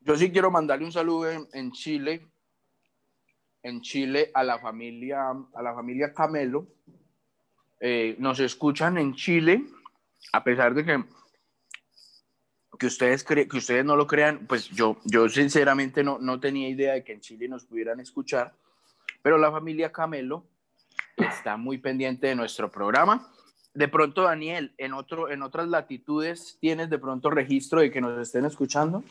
Yo 0.00 0.16
sí 0.16 0.30
quiero 0.30 0.50
mandarle 0.50 0.84
un 0.84 0.92
saludo 0.92 1.30
en, 1.30 1.72
Chile, 1.72 2.26
en 3.62 3.80
Chile 3.80 4.30
a 4.34 4.44
la 4.44 4.58
familia, 4.58 5.30
a 5.54 5.62
la 5.62 5.74
familia 5.74 6.12
Camelo. 6.12 6.66
Eh, 7.80 8.16
nos 8.18 8.40
escuchan 8.40 8.98
en 8.98 9.14
Chile, 9.14 9.62
a 10.32 10.42
pesar 10.42 10.74
de 10.74 10.84
que 10.84 11.04
que 12.78 12.86
ustedes, 12.86 13.24
que 13.24 13.56
ustedes 13.56 13.84
no 13.84 13.96
lo 13.96 14.06
crean, 14.06 14.46
pues 14.46 14.68
yo, 14.68 14.98
yo 15.04 15.28
sinceramente 15.28 16.02
no, 16.02 16.18
no 16.18 16.40
tenía 16.40 16.68
idea 16.68 16.94
de 16.94 17.04
que 17.04 17.12
en 17.12 17.20
Chile 17.20 17.48
nos 17.48 17.64
pudieran 17.64 18.00
escuchar, 18.00 18.54
pero 19.26 19.38
la 19.38 19.50
familia 19.50 19.90
Camelo 19.90 20.46
está 21.16 21.56
muy 21.56 21.78
pendiente 21.78 22.28
de 22.28 22.36
nuestro 22.36 22.70
programa. 22.70 23.28
De 23.74 23.88
pronto, 23.88 24.22
Daniel, 24.22 24.72
en, 24.78 24.92
otro, 24.92 25.28
en 25.28 25.42
otras 25.42 25.66
latitudes, 25.66 26.58
¿tienes 26.60 26.90
de 26.90 27.00
pronto 27.00 27.28
registro 27.28 27.80
de 27.80 27.90
que 27.90 28.00
nos 28.00 28.22
estén 28.22 28.44
escuchando? 28.44 29.02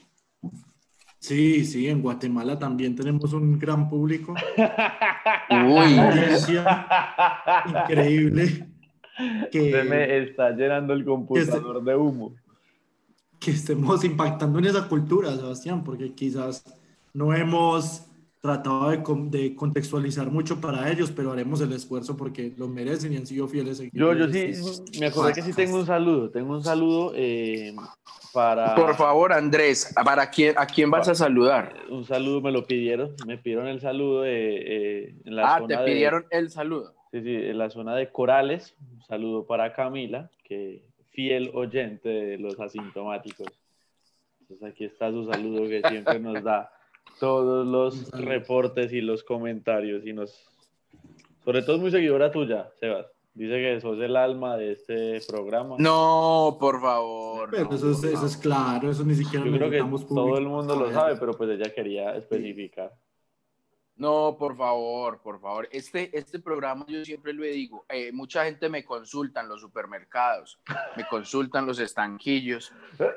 Sí, 1.19 1.65
sí, 1.65 1.89
en 1.89 2.01
Guatemala 2.01 2.57
también 2.57 2.95
tenemos 2.95 3.33
un 3.33 3.59
gran 3.59 3.89
público. 3.89 4.33
Uy, 5.49 5.99
increíble. 7.67 8.69
Que, 9.51 9.69
Se 9.69 9.83
me 9.83 10.19
está 10.19 10.51
llenando 10.51 10.93
el 10.93 11.03
computador 11.03 11.83
de 11.83 11.93
humo 11.93 12.33
que 13.37 13.51
estemos 13.51 14.01
impactando 14.05 14.59
en 14.59 14.65
esa 14.67 14.87
cultura, 14.87 15.35
Sebastián, 15.35 15.83
porque 15.83 16.13
quizás 16.15 16.63
no 17.13 17.33
hemos 17.33 18.05
tratado 18.45 18.91
de, 18.91 19.55
contextualizar 19.55 20.29
mucho 20.29 20.61
para 20.61 20.91
ellos, 20.91 21.11
pero 21.11 21.31
haremos 21.31 21.61
el 21.61 21.73
esfuerzo 21.73 22.15
porque 22.15 22.53
lo 22.57 22.67
merecen 22.67 23.13
y 23.13 23.17
han 23.17 23.25
sido 23.25 23.47
fieles. 23.47 23.81
Yo, 23.91 24.13
yo 24.13 24.27
sí, 24.27 24.53
me 24.99 25.07
acordé 25.07 25.33
que 25.33 25.41
sí 25.41 25.53
tengo 25.53 25.77
un 25.77 25.85
saludo, 25.85 26.29
tengo 26.29 26.53
un 26.53 26.63
saludo 26.63 27.11
eh, 27.15 27.75
para... 28.33 28.75
Por 28.75 28.95
favor, 28.95 29.33
Andrés, 29.33 29.93
¿para 30.03 30.29
quién, 30.29 30.53
¿a 30.57 30.67
quién 30.67 30.91
vas 30.91 31.07
a 31.07 31.15
saludar? 31.15 31.73
Un 31.89 32.05
saludo 32.05 32.41
me 32.41 32.51
lo 32.51 32.65
pidieron, 32.65 33.15
me 33.25 33.37
pidieron 33.37 33.67
el 33.67 33.81
saludo 33.81 34.23
eh, 34.25 35.15
en 35.25 35.35
la 35.35 35.55
ah, 35.55 35.65
te 35.67 35.77
pidieron 35.79 36.25
el 36.29 36.51
saludo. 36.51 36.93
Sí, 37.11 37.21
sí, 37.21 37.33
en 37.33 37.57
la 37.57 37.69
zona 37.69 37.95
de 37.95 38.11
Corales, 38.11 38.75
un 38.91 39.01
saludo 39.01 39.47
para 39.47 39.73
Camila, 39.73 40.29
que 40.43 40.83
fiel 41.09 41.49
oyente 41.53 42.09
de 42.09 42.37
los 42.37 42.59
asintomáticos. 42.59 43.47
Entonces 44.41 44.67
aquí 44.69 44.85
está 44.85 45.09
su 45.09 45.25
saludo 45.25 45.67
que 45.67 45.81
siempre 45.89 46.19
nos 46.19 46.43
da 46.43 46.71
todos 47.19 47.65
los 47.65 48.11
reportes 48.11 48.93
y 48.93 49.01
los 49.01 49.23
comentarios 49.23 50.05
y 50.05 50.13
nos... 50.13 50.49
Sobre 51.43 51.61
todo 51.61 51.75
es 51.75 51.81
muy 51.81 51.91
seguidora 51.91 52.31
tuya, 52.31 52.71
Sebas. 52.79 53.07
Dice 53.35 53.55
que 53.55 53.81
sos 53.81 53.99
el 53.99 54.15
alma 54.15 54.55
de 54.55 54.71
este 54.71 55.19
programa. 55.27 55.75
No, 55.77 56.57
por 56.57 56.79
favor. 56.79 57.49
Pero 57.51 57.69
eso, 57.69 58.25
es, 58.25 58.37
claro, 58.37 58.89
eso 58.89 59.03
ni 59.03 59.13
siquiera 59.13 59.45
Yo 59.45 59.51
creo 59.51 59.69
que 59.69 60.05
todo 60.07 60.37
el 60.37 60.47
mundo 60.47 60.75
lo 60.77 60.89
sabe, 60.93 61.17
pero 61.17 61.33
pues 61.33 61.49
ella 61.49 61.73
quería 61.73 62.15
especificar. 62.15 62.93
No, 63.97 64.35
por 64.37 64.57
favor, 64.57 65.21
por 65.21 65.39
favor. 65.39 65.69
Este, 65.71 66.17
este 66.17 66.39
programa 66.39 66.85
yo 66.87 67.03
siempre 67.05 67.31
lo 67.33 67.43
digo, 67.43 67.85
eh, 67.87 68.11
mucha 68.11 68.43
gente 68.43 68.67
me 68.67 68.83
consulta 68.83 69.39
en 69.39 69.47
los 69.47 69.61
supermercados, 69.61 70.59
me 70.97 71.07
consultan 71.07 71.65
los 71.65 71.79
estanquillos. 71.79 72.73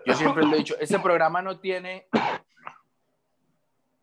Yo 0.06 0.14
siempre 0.14 0.44
lo 0.44 0.54
he 0.54 0.58
dicho, 0.58 0.76
este 0.80 1.00
programa 1.00 1.42
no 1.42 1.58
tiene, 1.58 2.06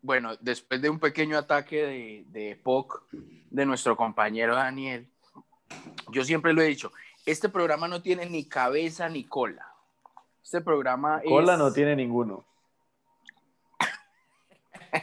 bueno, 0.02 0.36
después 0.40 0.80
de 0.80 0.90
un 0.90 0.98
pequeño 0.98 1.38
ataque 1.38 1.82
de, 1.82 2.24
de 2.28 2.56
POC 2.56 3.02
de 3.50 3.66
nuestro 3.66 3.96
compañero 3.96 4.54
Daniel, 4.54 5.08
yo 6.10 6.24
siempre 6.24 6.52
lo 6.52 6.62
he 6.62 6.66
dicho, 6.66 6.92
este 7.24 7.48
programa 7.48 7.88
no 7.88 8.02
tiene 8.02 8.26
ni 8.26 8.44
cabeza 8.44 9.08
ni 9.08 9.24
cola. 9.24 9.76
Este 10.46 10.60
programa 10.60 11.20
Cola 11.24 11.56
no 11.56 11.72
tiene 11.72 11.96
ninguno. 11.96 12.44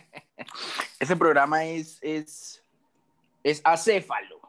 Ese 1.00 1.18
programa 1.18 1.66
es, 1.66 2.00
es, 2.02 2.64
es 3.44 3.60
acéfalo. 3.66 4.40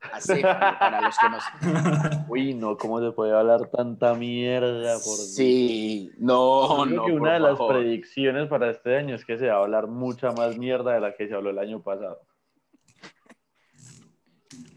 Para 0.00 1.00
los 1.00 1.16
que 1.18 1.28
no 1.28 1.38
Uy, 2.28 2.54
no, 2.54 2.76
¿cómo 2.76 3.00
se 3.00 3.10
puede 3.10 3.36
hablar 3.36 3.68
tanta 3.68 4.14
mierda? 4.14 4.94
Por 4.94 5.16
sí, 5.16 6.12
no, 6.18 6.86
no. 6.86 7.06
Que 7.06 7.12
una 7.12 7.34
de 7.34 7.40
las 7.40 7.58
predicciones 7.58 8.48
para 8.48 8.70
este 8.70 8.96
año 8.96 9.16
es 9.16 9.24
que 9.24 9.38
se 9.38 9.48
va 9.48 9.56
a 9.56 9.62
hablar 9.62 9.88
mucha 9.88 10.30
más 10.32 10.56
mierda 10.56 10.92
de 10.92 11.00
la 11.00 11.14
que 11.14 11.26
se 11.26 11.34
habló 11.34 11.50
el 11.50 11.58
año 11.58 11.82
pasado. 11.82 12.20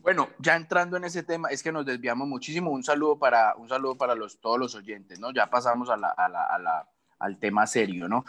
Bueno, 0.01 0.29
ya 0.39 0.55
entrando 0.55 0.97
en 0.97 1.03
ese 1.03 1.21
tema, 1.21 1.49
es 1.49 1.61
que 1.61 1.71
nos 1.71 1.85
desviamos 1.85 2.27
muchísimo. 2.27 2.71
Un 2.71 2.83
saludo 2.83 3.19
para, 3.19 3.55
un 3.55 3.69
saludo 3.69 3.95
para 3.95 4.15
los, 4.15 4.39
todos 4.39 4.57
los 4.57 4.73
oyentes, 4.73 5.19
¿no? 5.19 5.31
Ya 5.31 5.47
pasamos 5.47 5.91
a 5.91 5.97
la, 5.97 6.09
a 6.09 6.27
la, 6.27 6.43
a 6.43 6.57
la, 6.57 6.89
al 7.19 7.37
tema 7.37 7.67
serio, 7.67 8.07
¿no? 8.07 8.25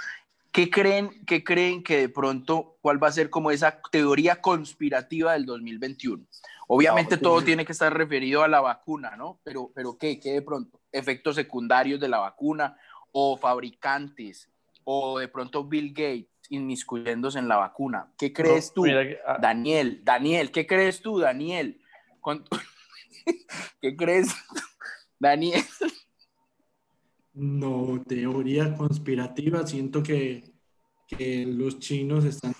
¿Qué 0.53 0.69
creen, 0.69 1.25
¿Qué 1.25 1.43
creen 1.43 1.83
que 1.83 1.97
de 1.97 2.09
pronto, 2.11 2.77
cuál 2.83 3.03
va 3.03 3.09
a 3.09 3.13
ser 3.13 3.31
como 3.31 3.51
esa 3.51 3.81
teoría 3.91 4.43
conspirativa 4.43 5.33
del 5.33 5.47
2021? 5.47 6.23
Obviamente 6.69 7.17
todo 7.17 7.43
tiene 7.43 7.65
que 7.65 7.73
estar 7.73 7.93
referido 7.93 8.43
a 8.43 8.49
la 8.49 8.61
vacuna, 8.61 9.17
¿no? 9.17 9.41
Pero, 9.43 9.71
pero 9.75 9.97
¿qué? 9.99 10.19
¿Qué 10.19 10.33
de 10.33 10.43
pronto? 10.43 10.81
¿Efectos 10.91 11.37
secundarios 11.37 12.01
de 12.01 12.09
la 12.09 12.19
vacuna 12.19 12.77
o 13.13 13.37
fabricantes 13.37 14.51
o 14.85 15.19
de 15.19 15.29
pronto 15.29 15.65
Bill 15.65 15.91
Gates 15.91 16.29
inmiscuyéndose 16.49 17.39
en 17.39 17.49
la 17.49 17.57
vacuna? 17.57 18.13
¿Qué 18.17 18.33
crees 18.33 18.73
tú, 18.73 18.85
ah, 19.27 19.39
Daniel? 19.41 20.01
Daniel, 20.05 20.51
¿qué 20.51 20.67
crees 20.67 21.03
tú, 21.03 21.19
Daniel? 21.19 21.81
¿Qué 23.81 23.97
crees, 23.97 24.35
Daniel? 25.19 25.65
No, 27.35 28.03
teoría 28.07 28.75
conspirativa. 28.75 29.67
Siento 29.67 30.03
que, 30.03 30.51
los 31.19 31.79
chinos 31.79 32.25
están 32.25 32.55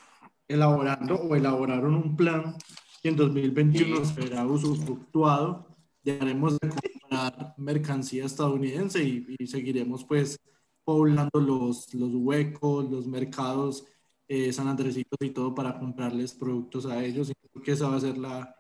elaborando 0.47 1.15
o 1.15 1.35
elaboraron 1.35 1.95
un 1.95 2.17
plan 2.17 2.55
que 3.03 3.09
en 3.09 3.17
2021 3.17 4.05
será 4.05 4.47
usufructuado. 4.47 5.67
Dejaremos 6.03 6.59
de 6.61 6.69
comprar 6.69 7.55
mercancía 7.59 8.25
estadounidense 8.25 9.03
y, 9.03 9.47
seguiremos 9.47 10.05
pues 10.05 10.39
poblando 10.85 11.41
los, 11.41 11.93
los 11.95 12.15
huecos, 12.15 12.91
los 12.91 13.07
mercados 13.07 13.87
eh, 14.29 14.53
San 14.53 14.69
Andresitos 14.69 15.19
y 15.21 15.31
todo 15.31 15.55
para 15.55 15.79
comprarles 15.79 16.33
productos 16.33 16.87
a 16.87 17.05
ellos. 17.05 17.31
Y 17.31 17.35
creo 17.35 17.63
que 17.63 17.73
esa 17.73 17.89
va 17.89 17.97
a 17.97 18.01
ser 18.01 18.17
la, 18.17 18.55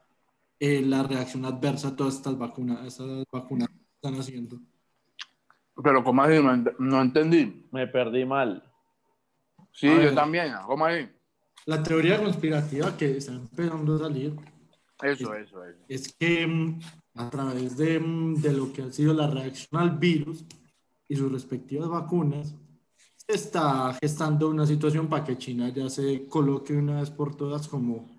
eh, 0.59 0.83
la 0.83 1.03
reacción 1.03 1.45
adversa 1.45 1.89
a 1.89 1.97
todas 1.97 2.17
estas 2.17 2.37
vacunas, 2.37 2.87
estas 2.87 3.25
vacunas 3.33 3.69
que 3.69 3.85
están 3.95 4.21
haciendo. 4.21 4.61
Pero, 5.83 6.05
¿cómo 6.05 6.23
así? 6.23 6.35
No, 6.79 7.01
entendí. 7.01 7.67
Me 7.73 7.87
perdí 7.87 8.25
mal. 8.25 8.63
Sí, 9.73 9.89
yo 9.89 10.15
también. 10.15 10.53
¿Cómo 10.67 10.85
así? 10.85 11.09
La 11.67 11.83
teoría 11.83 12.21
conspirativa 12.21 12.97
que 12.97 13.17
está 13.17 13.33
empezando 13.33 13.97
a 13.97 13.99
salir. 13.99 14.35
Eso, 15.03 15.35
es, 15.35 15.49
eso, 15.49 15.65
eso. 15.65 15.79
Es 15.89 16.13
que 16.13 16.47
mm, 16.47 16.81
a 17.15 17.31
través 17.31 17.77
de, 17.77 17.99
mm, 17.99 18.41
de, 18.41 18.53
lo 18.53 18.73
que 18.73 18.83
ha 18.83 18.93
sido 18.93 19.15
la 19.15 19.29
reacción 19.29 19.81
al 19.81 19.99
virus 19.99 20.45
y 21.09 21.17
sus 21.17 21.31
respectivas 21.31 21.89
vacunas, 21.89 22.55
se 23.17 23.35
está 23.35 23.95
gestando 24.01 24.49
una 24.49 24.67
situación 24.67 25.09
para 25.09 25.25
que 25.25 25.39
China 25.39 25.69
ya 25.69 25.89
se 25.89 26.27
coloque 26.27 26.75
una 26.75 27.01
vez 27.01 27.11
por 27.11 27.37
todas 27.37 27.69
como 27.69 28.11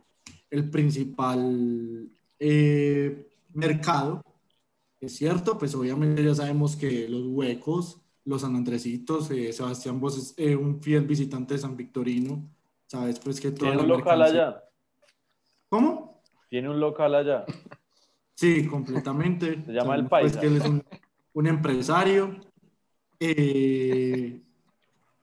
el 0.49 0.69
principal 0.69 2.09
eh, 2.39 3.27
mercado 3.53 4.23
es 5.03 5.17
cierto, 5.17 5.57
pues 5.57 5.75
obviamente 5.75 6.23
ya 6.23 6.33
sabemos 6.33 6.77
que 6.77 7.09
los 7.09 7.25
huecos, 7.27 7.99
los 8.23 8.41
San 8.41 8.55
Andresitos, 8.55 9.29
eh, 9.31 9.51
Sebastián 9.51 9.99
Vos 9.99 10.17
es 10.17 10.33
eh, 10.37 10.55
un 10.55 10.81
fiel 10.81 11.05
visitante 11.05 11.55
de 11.55 11.59
San 11.59 11.75
Victorino, 11.75 12.49
sabes 12.93 13.19
pues 13.19 13.41
que 13.41 13.49
todo... 13.49 13.69
¿Tiene 13.69 13.81
un 13.81 13.89
local 13.89 14.21
allá? 14.21 14.63
¿Cómo? 15.67 16.21
¿Tiene 16.47 16.69
un 16.69 16.79
local 16.79 17.15
allá? 17.15 17.43
Sí, 18.35 18.67
completamente. 18.67 19.63
Se 19.65 19.73
llama 19.73 19.95
El 19.95 20.07
País. 20.07 20.33
Pues, 20.33 20.43
él 20.43 20.57
es 20.57 20.65
un, 21.33 21.47
empresario, 21.47 22.35
eh, 23.19 24.39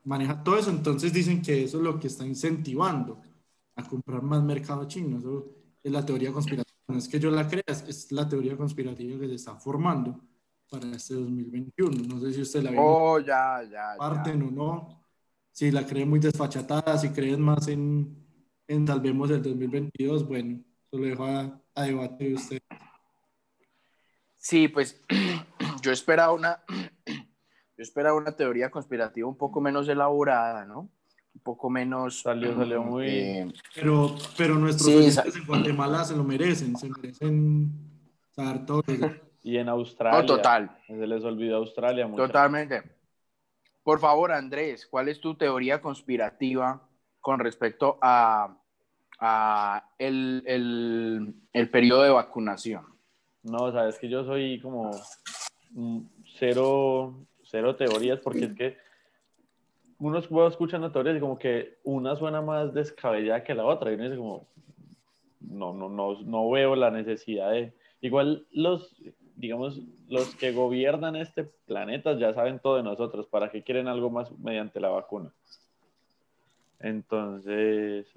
maneja 0.03 0.43
todo 0.43 0.57
eso, 0.57 0.69
entonces 0.69 1.13
dicen 1.13 1.41
que 1.41 1.63
eso 1.63 1.77
es 1.77 1.83
lo 1.83 1.97
que 1.97 2.07
está 2.07 2.25
incentivando 2.25 3.21
a 3.77 3.87
comprar 3.87 4.21
más 4.21 4.43
mercado 4.43 4.85
chino. 4.89 5.19
Eso 5.19 5.47
es 5.81 5.91
la 5.93 6.05
teoría 6.05 6.33
conspirativa. 6.33 6.77
No 6.89 6.97
es 6.97 7.07
que 7.07 7.21
yo 7.21 7.31
la 7.31 7.47
crea, 7.47 7.63
es 7.67 8.11
la 8.11 8.27
teoría 8.27 8.57
conspirativa 8.57 9.17
que 9.17 9.29
se 9.29 9.35
está 9.35 9.55
formando 9.55 10.19
para 10.69 10.91
este 10.91 11.13
2021. 11.13 12.03
No 12.13 12.19
sé 12.19 12.33
si 12.33 12.41
usted 12.41 12.63
la 12.63 12.71
ve. 12.71 12.77
Oh, 12.77 13.17
ya, 13.19 13.63
ya. 13.63 13.95
Parten 13.97 14.41
o 14.41 14.51
no. 14.51 15.00
Si 15.51 15.71
la 15.71 15.85
creen 15.85 16.09
muy 16.09 16.19
desfachatada, 16.19 16.97
si 16.97 17.09
creen 17.09 17.41
más 17.41 17.67
en, 17.67 18.15
en 18.67 18.87
Salvemos 18.87 19.29
el 19.31 19.41
2022, 19.41 20.27
bueno, 20.27 20.59
eso 20.87 20.97
lo 20.97 21.05
dejo 21.05 21.25
a, 21.25 21.61
a 21.75 21.83
debate 21.83 22.33
usted. 22.33 22.59
Sí, 24.37 24.67
pues 24.67 25.01
yo 25.83 25.91
esperaba 25.91 26.33
una, 26.33 26.63
yo 27.05 27.83
esperaba 27.83 28.17
una 28.17 28.35
teoría 28.35 28.71
conspirativa 28.71 29.27
un 29.27 29.37
poco 29.37 29.61
menos 29.61 29.87
elaborada, 29.87 30.65
¿no? 30.65 30.89
Un 31.33 31.41
poco 31.43 31.69
menos. 31.69 32.21
Salió, 32.21 32.55
salió 32.55 32.83
muy. 32.83 33.07
Eh, 33.07 33.53
pero, 33.75 34.15
pero 34.37 34.55
nuestros 34.55 34.89
sí, 34.89 35.19
en 35.39 35.45
Guatemala 35.45 36.03
se 36.03 36.15
lo 36.15 36.23
merecen, 36.23 36.75
se 36.75 36.89
merecen 36.89 37.71
saber 38.31 38.65
todo. 38.65 38.83
Y 39.43 39.57
en 39.57 39.69
Australia. 39.69 40.19
No, 40.19 40.25
total. 40.27 40.77
Se 40.85 41.07
les 41.07 41.23
olvidó 41.23 41.57
Australia. 41.57 42.07
Totalmente. 42.15 42.83
Por 43.83 43.99
favor, 43.99 44.31
Andrés, 44.31 44.85
¿cuál 44.85 45.09
es 45.09 45.19
tu 45.19 45.35
teoría 45.35 45.81
conspirativa 45.81 46.87
con 47.19 47.39
respecto 47.39 47.97
a, 48.01 48.57
el, 49.97 50.43
el, 51.53 51.69
periodo 51.69 52.03
de 52.03 52.11
vacunación? 52.11 52.85
No, 53.43 53.71
sabes 53.71 53.97
que 53.97 54.09
yo 54.09 54.23
soy 54.23 54.59
como 54.59 54.91
cero, 56.37 57.25
cero 57.43 57.75
teorías 57.75 58.19
porque 58.19 58.45
es 58.45 58.53
que 58.53 58.77
uno 59.97 60.19
escuchando 60.47 60.91
teorías 60.91 61.17
y 61.17 61.19
como 61.19 61.37
que 61.37 61.79
una 61.83 62.15
suena 62.15 62.41
más 62.41 62.73
descabellada 62.73 63.43
que 63.43 63.55
la 63.55 63.65
otra 63.65 63.91
y 63.91 63.95
uno 63.95 64.03
dice 64.03 64.17
como, 64.17 64.47
no, 65.39 65.73
no, 65.73 65.89
no, 65.89 66.21
no 66.21 66.49
veo 66.49 66.75
la 66.75 66.91
necesidad 66.91 67.51
de... 67.51 67.73
Igual 68.01 68.47
los, 68.51 68.95
digamos, 69.35 69.79
los 70.09 70.35
que 70.35 70.51
gobiernan 70.51 71.15
este 71.15 71.43
planeta 71.43 72.17
ya 72.17 72.33
saben 72.33 72.59
todo 72.59 72.77
de 72.77 72.83
nosotros, 72.83 73.27
¿para 73.27 73.49
qué 73.49 73.63
quieren 73.63 73.87
algo 73.87 74.09
más 74.09 74.31
mediante 74.39 74.79
la 74.79 74.89
vacuna? 74.89 75.31
Entonces, 76.79 78.07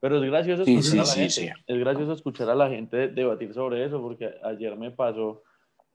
pero 0.00 0.22
es 0.22 0.30
gracioso, 0.30 0.62
escuchar 0.62 1.00
a 1.00 1.04
la 1.04 1.14
gente, 1.14 1.52
es 1.66 1.78
gracioso 1.78 2.12
escuchar 2.12 2.50
a 2.50 2.54
la 2.54 2.68
gente 2.68 3.08
debatir 3.08 3.54
sobre 3.54 3.84
eso, 3.84 4.00
porque 4.00 4.34
ayer 4.42 4.76
me 4.76 4.90
pasó 4.90 5.42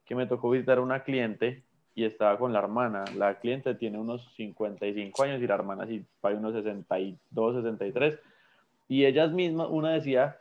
que 0.06 0.16
me 0.16 0.26
tocó 0.26 0.50
visitar 0.50 0.78
a 0.78 0.82
una 0.82 1.04
cliente 1.04 1.64
y 1.94 2.06
estaba 2.06 2.38
con 2.38 2.54
la 2.54 2.60
hermana. 2.60 3.04
La 3.16 3.40
cliente 3.40 3.76
tiene 3.76 3.98
unos 3.98 4.34
55 4.36 5.24
años 5.24 5.42
y 5.42 5.48
la 5.48 5.56
hermana 5.56 5.86
sí, 5.86 6.06
hay 6.22 6.36
unos 6.36 6.54
62, 6.54 7.56
63. 7.56 8.20
Y 8.88 9.06
ellas 9.06 9.32
mismas, 9.32 9.68
una 9.70 9.92
decía 9.92 10.38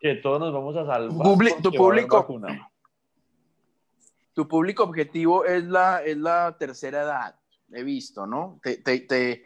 que 0.00 0.16
todos 0.16 0.40
nos 0.40 0.52
vamos 0.52 0.76
a 0.76 0.84
salvar. 0.84 1.16
tu 1.62 1.72
público, 1.72 2.42
tu 4.38 4.46
público 4.46 4.84
objetivo 4.84 5.44
es 5.44 5.64
la, 5.64 6.00
es 6.04 6.16
la 6.16 6.54
tercera 6.56 7.02
edad, 7.02 7.34
he 7.72 7.82
visto, 7.82 8.24
¿no? 8.24 8.60
Te, 8.62 8.76
te, 8.76 9.00
te, 9.00 9.44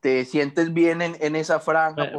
te 0.00 0.24
sientes 0.24 0.72
bien 0.72 1.02
en, 1.02 1.16
en 1.20 1.36
esa 1.36 1.60
franja. 1.60 2.12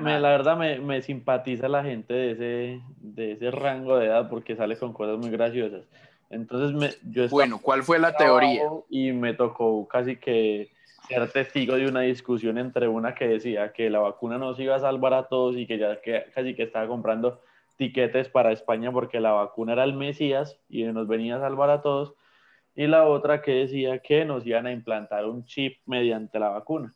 Me, 0.00 0.18
la 0.18 0.30
verdad 0.30 0.56
me, 0.56 0.78
me, 0.78 1.02
simpatiza 1.02 1.68
la 1.68 1.84
gente 1.84 2.14
de 2.14 2.30
ese, 2.30 2.82
de 3.02 3.32
ese 3.32 3.50
rango 3.50 3.98
de 3.98 4.06
edad 4.06 4.30
porque 4.30 4.56
sale 4.56 4.78
con 4.78 4.94
cosas 4.94 5.18
muy 5.18 5.28
graciosas. 5.28 5.82
Entonces, 6.30 6.74
me, 6.74 7.12
yo 7.12 7.28
bueno, 7.28 7.58
¿cuál 7.60 7.82
fue 7.82 7.98
la 7.98 8.16
teoría? 8.16 8.62
Y 8.88 9.12
me 9.12 9.34
tocó 9.34 9.86
casi 9.88 10.16
que 10.16 10.70
ser 11.06 11.30
testigo 11.30 11.76
de 11.76 11.86
una 11.86 12.00
discusión 12.00 12.56
entre 12.56 12.88
una 12.88 13.14
que 13.14 13.28
decía 13.28 13.74
que 13.74 13.90
la 13.90 13.98
vacuna 13.98 14.38
nos 14.38 14.58
iba 14.58 14.74
a 14.74 14.80
salvar 14.80 15.12
a 15.12 15.24
todos 15.24 15.54
y 15.58 15.66
que 15.66 15.76
ya 15.76 16.00
que, 16.00 16.24
casi 16.34 16.54
que 16.54 16.62
estaba 16.62 16.88
comprando 16.88 17.42
tiquetes 17.78 18.28
para 18.28 18.52
España 18.52 18.92
porque 18.92 19.20
la 19.20 19.32
vacuna 19.32 19.72
era 19.72 19.84
el 19.84 19.94
Mesías 19.94 20.60
y 20.68 20.82
nos 20.84 21.06
venía 21.08 21.36
a 21.36 21.40
salvar 21.40 21.70
a 21.70 21.80
todos. 21.80 22.12
Y 22.74 22.86
la 22.86 23.06
otra 23.06 23.40
que 23.40 23.52
decía 23.52 24.00
que 24.00 24.24
nos 24.24 24.46
iban 24.46 24.66
a 24.66 24.72
implantar 24.72 25.24
un 25.24 25.44
chip 25.44 25.78
mediante 25.86 26.38
la 26.38 26.50
vacuna. 26.50 26.94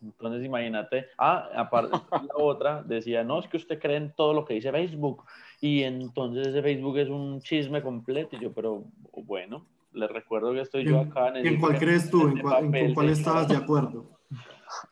Entonces, 0.00 0.44
imagínate, 0.44 1.06
ah, 1.18 1.48
aparte, 1.54 1.90
la 2.10 2.42
otra 2.42 2.82
decía, 2.82 3.24
no, 3.24 3.40
es 3.40 3.48
que 3.48 3.56
usted 3.56 3.78
cree 3.78 3.96
en 3.96 4.12
todo 4.12 4.34
lo 4.34 4.44
que 4.44 4.54
dice 4.54 4.70
Facebook, 4.70 5.24
y 5.60 5.82
entonces 5.82 6.48
ese 6.48 6.62
Facebook 6.62 6.98
es 6.98 7.08
un 7.08 7.40
chisme 7.40 7.80
completo, 7.82 8.36
y 8.36 8.40
yo, 8.40 8.52
pero 8.52 8.84
bueno, 9.12 9.66
les 9.92 10.10
recuerdo 10.10 10.52
que 10.52 10.60
estoy 10.60 10.84
yo 10.84 11.00
acá. 11.00 11.28
¿En, 11.28 11.46
¿en 11.46 11.60
cuál 11.60 11.78
crees 11.78 12.10
tú? 12.10 12.28
¿En 12.28 12.40
cuál, 12.40 12.74
¿En 12.74 12.92
cuál 12.92 13.08
estabas 13.08 13.48
de 13.48 13.56
acuerdo? 13.56 14.10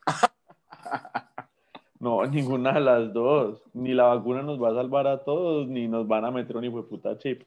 No, 2.02 2.26
ninguna 2.26 2.72
de 2.72 2.80
las 2.80 3.12
dos. 3.12 3.62
Ni 3.72 3.94
la 3.94 4.04
vacuna 4.04 4.42
nos 4.42 4.60
va 4.60 4.70
a 4.70 4.74
salvar 4.74 5.06
a 5.06 5.18
todos, 5.18 5.68
ni 5.68 5.86
nos 5.86 6.06
van 6.06 6.24
a 6.24 6.30
meter 6.30 6.56
un 6.56 6.64
hijo 6.64 6.82
de 6.82 6.88
puta 6.88 7.16
chip. 7.16 7.42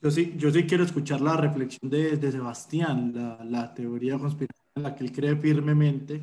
Yo 0.00 0.10
sí, 0.10 0.32
yo 0.38 0.50
sí 0.50 0.64
quiero 0.64 0.84
escuchar 0.84 1.20
la 1.20 1.36
reflexión 1.36 1.90
de, 1.90 2.16
de 2.16 2.32
Sebastián, 2.32 3.12
la, 3.14 3.44
la 3.44 3.74
teoría 3.74 4.18
conspirativa 4.18 4.64
en 4.76 4.82
la 4.84 4.94
que 4.94 5.04
él 5.04 5.12
cree 5.12 5.36
firmemente. 5.36 6.22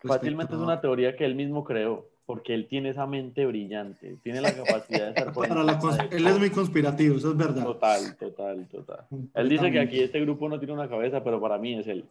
Fácilmente 0.00 0.54
es 0.54 0.60
una 0.60 0.80
teoría 0.80 1.14
que 1.14 1.24
él 1.24 1.36
mismo 1.36 1.62
creó, 1.62 2.08
porque 2.26 2.54
él 2.54 2.66
tiene 2.66 2.88
esa 2.88 3.06
mente 3.06 3.46
brillante, 3.46 4.16
tiene 4.22 4.40
la 4.40 4.52
capacidad 4.52 5.14
de 5.14 5.20
ser 5.20 5.32
Él 6.10 6.26
es 6.26 6.38
muy 6.38 6.50
conspirativo, 6.50 7.16
eso 7.16 7.30
es 7.30 7.36
verdad. 7.36 7.62
Total, 7.62 8.16
total, 8.16 8.66
total. 8.66 9.06
Él 9.34 9.48
dice 9.48 9.70
que 9.70 9.78
aquí 9.78 10.00
este 10.00 10.20
grupo 10.20 10.48
no 10.48 10.58
tiene 10.58 10.74
una 10.74 10.88
cabeza, 10.88 11.22
pero 11.22 11.40
para 11.40 11.56
mí 11.56 11.78
es 11.78 11.86
él. 11.86 12.04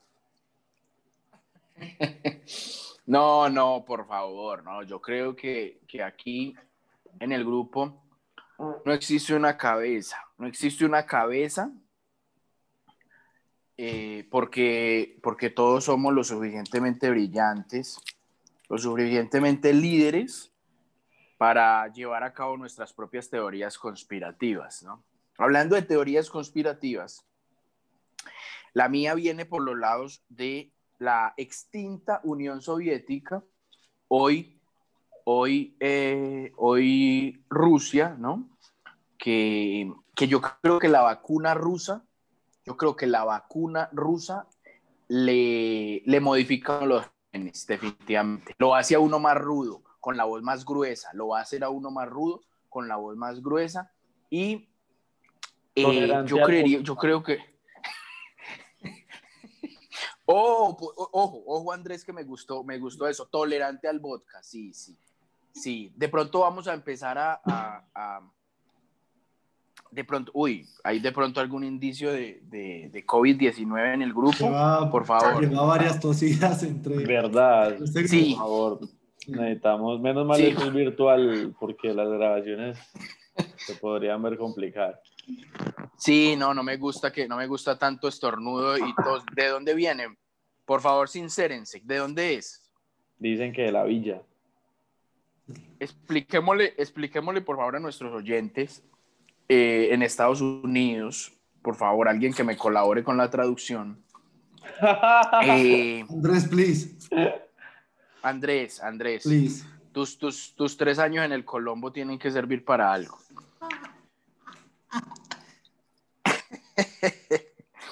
No, 3.05 3.49
no, 3.49 3.83
por 3.85 4.07
favor, 4.07 4.63
no. 4.63 4.83
Yo 4.83 5.01
creo 5.01 5.35
que, 5.35 5.81
que 5.87 6.01
aquí 6.01 6.55
en 7.19 7.31
el 7.31 7.43
grupo 7.43 8.01
no 8.57 8.93
existe 8.93 9.33
una 9.33 9.57
cabeza, 9.57 10.17
no 10.37 10.47
existe 10.47 10.85
una 10.85 11.05
cabeza 11.05 11.71
eh, 13.75 14.27
porque, 14.29 15.19
porque 15.21 15.49
todos 15.49 15.85
somos 15.85 16.13
lo 16.13 16.23
suficientemente 16.23 17.09
brillantes, 17.09 17.99
lo 18.69 18.77
suficientemente 18.77 19.73
líderes 19.73 20.53
para 21.37 21.87
llevar 21.91 22.23
a 22.23 22.33
cabo 22.33 22.55
nuestras 22.55 22.93
propias 22.93 23.29
teorías 23.29 23.77
conspirativas. 23.77 24.83
¿no? 24.83 25.03
Hablando 25.37 25.75
de 25.75 25.81
teorías 25.81 26.29
conspirativas, 26.29 27.25
la 28.73 28.89
mía 28.89 29.15
viene 29.15 29.45
por 29.45 29.63
los 29.63 29.77
lados 29.77 30.23
de 30.29 30.71
la 31.03 31.33
extinta 31.37 32.21
Unión 32.23 32.61
Soviética, 32.61 33.43
hoy, 34.07 34.61
hoy, 35.25 35.75
eh, 35.79 36.51
hoy 36.57 37.43
Rusia, 37.49 38.15
¿no? 38.17 38.49
Que, 39.17 39.91
que 40.15 40.27
yo 40.27 40.41
creo 40.41 40.79
que 40.79 40.89
la 40.89 41.01
vacuna 41.01 41.53
rusa 41.53 42.05
yo 42.65 42.77
creo 42.77 42.95
que 42.95 43.07
la 43.07 43.23
vacuna 43.23 43.89
rusa 43.91 44.47
le, 45.07 46.01
le 46.05 46.19
modifica 46.19 46.85
los 46.85 47.05
genes, 47.31 47.67
definitivamente. 47.67 48.53
Lo 48.57 48.75
hace 48.75 48.95
a 48.95 48.99
uno 48.99 49.19
más 49.19 49.37
rudo, 49.37 49.83
con 49.99 50.17
la 50.17 50.23
voz 50.23 50.41
más 50.43 50.65
gruesa. 50.65 51.09
Lo 51.13 51.29
va 51.29 51.39
a 51.39 51.41
hacer 51.41 51.63
a 51.63 51.69
uno 51.69 51.91
más 51.91 52.07
rudo, 52.07 52.41
con 52.69 52.87
la 52.87 52.95
voz 52.95 53.17
más 53.17 53.41
gruesa. 53.41 53.91
Y 54.29 54.69
eh, 55.75 56.23
yo, 56.25 56.37
creería, 56.43 56.79
yo 56.79 56.95
creo 56.95 57.21
que... 57.21 57.52
ojo, 60.25 60.93
ojo, 61.11 61.43
ojo, 61.45 61.71
Andrés, 61.71 62.03
que 62.03 62.13
me 62.13 62.23
gustó, 62.23 62.63
me 62.63 62.77
gustó 62.77 63.07
eso. 63.07 63.25
Tolerante 63.25 63.87
al 63.87 63.99
vodka, 63.99 64.41
sí, 64.43 64.73
sí. 64.73 64.97
Sí, 65.51 65.91
de 65.95 66.09
pronto 66.09 66.39
vamos 66.39 66.67
a 66.67 66.73
empezar 66.73 67.17
a 67.17 68.21
de 69.93 70.03
pronto, 70.03 70.31
uy, 70.33 70.67
hay 70.83 70.99
de 70.99 71.11
pronto 71.11 71.39
algún 71.39 71.63
indicio 71.63 72.11
de, 72.11 72.41
de, 72.49 73.05
COVID-19 73.05 73.93
en 73.93 74.01
el 74.01 74.11
grupo, 74.11 74.51
por 74.91 75.05
favor. 75.05 75.47
Lleva 75.47 75.65
varias 75.65 75.99
tosidas 75.99 76.63
entre... 76.63 77.05
Verdad, 77.05 77.77
sí. 78.07 78.33
por 78.35 78.37
favor. 78.37 78.79
Necesitamos, 79.27 80.01
menos 80.01 80.25
mal 80.25 80.41
esto 80.41 80.65
es 80.65 80.73
virtual, 80.73 81.55
porque 81.59 81.93
las 81.93 82.09
grabaciones 82.09 82.79
se 83.55 83.75
podrían 83.75 84.21
ver 84.23 84.37
complicadas. 84.37 84.99
Sí, 85.97 86.35
no, 86.35 86.53
no 86.53 86.63
me 86.63 86.77
gusta 86.77 87.11
que, 87.11 87.27
no 87.27 87.37
me 87.37 87.47
gusta 87.47 87.77
tanto 87.77 88.07
estornudo 88.07 88.77
y 88.77 88.93
tos. 88.95 89.23
¿De 89.35 89.47
dónde 89.47 89.73
vienen? 89.73 90.17
Por 90.65 90.81
favor, 90.81 91.09
sincérense, 91.09 91.81
¿de 91.83 91.97
dónde 91.97 92.35
es? 92.35 92.63
Dicen 93.17 93.53
que 93.53 93.63
de 93.63 93.71
la 93.71 93.83
villa. 93.83 94.21
Expliquémosle, 95.79 96.73
expliquémosle 96.77 97.41
por 97.41 97.57
favor 97.57 97.75
a 97.75 97.79
nuestros 97.79 98.13
oyentes 98.13 98.83
eh, 99.49 99.89
en 99.91 100.01
Estados 100.01 100.41
Unidos, 100.41 101.33
por 101.61 101.75
favor, 101.75 102.07
alguien 102.07 102.33
que 102.33 102.43
me 102.43 102.57
colabore 102.57 103.03
con 103.03 103.17
la 103.17 103.29
traducción. 103.29 104.03
Eh, 105.45 106.05
Andrés, 106.09 106.47
please. 106.47 106.97
Andrés, 108.21 108.81
Andrés. 108.81 109.23
Tus, 109.91 110.17
tus, 110.17 110.55
tus 110.55 110.77
tres 110.77 110.99
años 110.99 111.25
en 111.25 111.33
el 111.33 111.45
Colombo 111.45 111.91
tienen 111.91 112.17
que 112.17 112.31
servir 112.31 112.65
para 112.65 112.91
algo. 112.91 113.19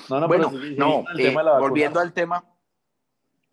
No, 0.10 0.20
no, 0.20 0.28
bueno, 0.28 0.52
no, 0.78 1.06
eh, 1.18 1.34
volviendo 1.34 2.02
al 2.02 2.12
tema, 2.12 2.44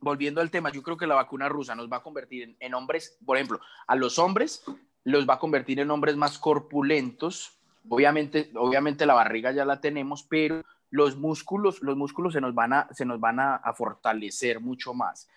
volviendo 0.01 0.41
al 0.41 0.51
tema, 0.51 0.71
yo 0.71 0.83
creo 0.83 0.97
que 0.97 1.07
la 1.07 1.15
vacuna 1.15 1.49
rusa 1.49 1.77
nos 1.77 1.91
va 1.91 1.99
a 1.99 2.03
convertir 2.03 2.57
en, 2.59 2.75
hombres, 2.75 3.17
por 3.25 3.37
ejemplo, 3.37 3.61
a 3.87 3.95
los 3.95 4.19
hombres 4.19 4.65
los 5.05 5.29
va 5.29 5.35
a 5.35 5.39
convertir 5.39 5.79
en 5.81 5.91
hombres 5.91 6.17
más 6.17 6.39
corpulentos. 6.39 7.59
Obviamente, 7.89 8.51
obviamente 8.57 9.07
la 9.07 9.15
barriga 9.15 9.53
ya 9.53 9.65
la 9.65 9.81
tenemos, 9.81 10.25
pero 10.25 10.65
los 10.91 11.17
músculos, 11.17 11.81
los 11.81 11.97
músculos 11.97 12.33
se 12.33 12.41
nos 12.41 12.55
van 12.55 12.73
a, 12.73 12.89
se 12.93 13.05
nos 13.05 13.21
van 13.21 13.41
a, 13.41 13.61
fortalecer 13.75 14.61
mucho 14.61 14.95
más. 14.95 15.29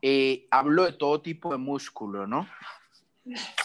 Eh, 0.00 0.48
hablo 0.50 0.84
de 0.84 0.94
todo 0.94 1.20
tipo 1.20 1.52
de 1.52 1.58
músculo, 1.58 2.26
¿no? 2.26 2.48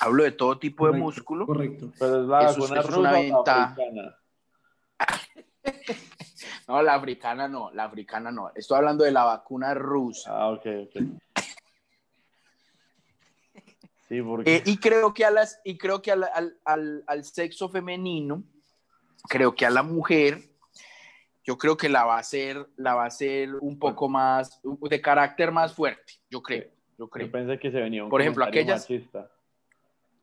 Hablo 0.02 0.24
de 0.24 0.32
todo 0.32 0.58
tipo 0.60 0.92
de 0.92 0.98
músculo. 0.98 1.46
Correcto. 1.46 1.92
Pero 1.98 2.22
es 2.22 2.28
la 2.28 2.40
vacuna 2.44 2.82
rusa 2.82 3.76
no, 6.68 6.82
la 6.82 6.96
africana 6.96 7.48
no, 7.48 7.72
la 7.72 7.84
africana 7.86 8.32
no. 8.32 8.52
Estoy 8.56 8.78
hablando 8.78 9.04
de 9.04 9.12
la 9.12 9.24
vacuna 9.24 9.74
rusa. 9.74 10.32
Ah, 10.32 10.50
ok, 10.50 10.66
ok. 10.84 11.02
Sí, 14.08 14.22
porque... 14.22 14.56
Eh, 14.56 14.64
y 14.66 14.78
creo 14.78 15.14
que, 15.14 15.26
a 15.26 15.32
las, 15.32 15.60
y 15.64 15.78
creo 15.78 16.02
que 16.02 16.12
al, 16.12 16.26
al, 16.64 17.04
al, 17.06 17.24
sexo 17.26 17.68
femenino, 17.70 18.44
creo 19.28 19.54
que 19.54 19.66
a 19.66 19.70
la 19.70 19.84
mujer, 19.84 20.40
yo 21.44 21.58
creo 21.58 21.76
que 21.76 21.90
la 21.90 22.06
va 22.06 22.16
a 22.16 22.20
hacer, 22.20 22.68
la 22.78 22.96
va 22.96 23.04
a 23.04 23.08
hacer 23.08 23.56
un 23.56 23.78
poco 23.78 24.08
más, 24.08 24.62
de 24.64 25.02
carácter 25.02 25.52
más 25.52 25.74
fuerte, 25.74 26.14
yo 26.30 26.42
creo. 26.42 26.70
Yo, 26.98 27.10
creo. 27.10 27.30
pensé 27.30 27.60
que 27.60 27.70
se 27.70 27.80
venía 27.80 28.04
un 28.04 28.10
Por 28.10 28.22
ejemplo, 28.22 28.44
aquellas... 28.44 28.88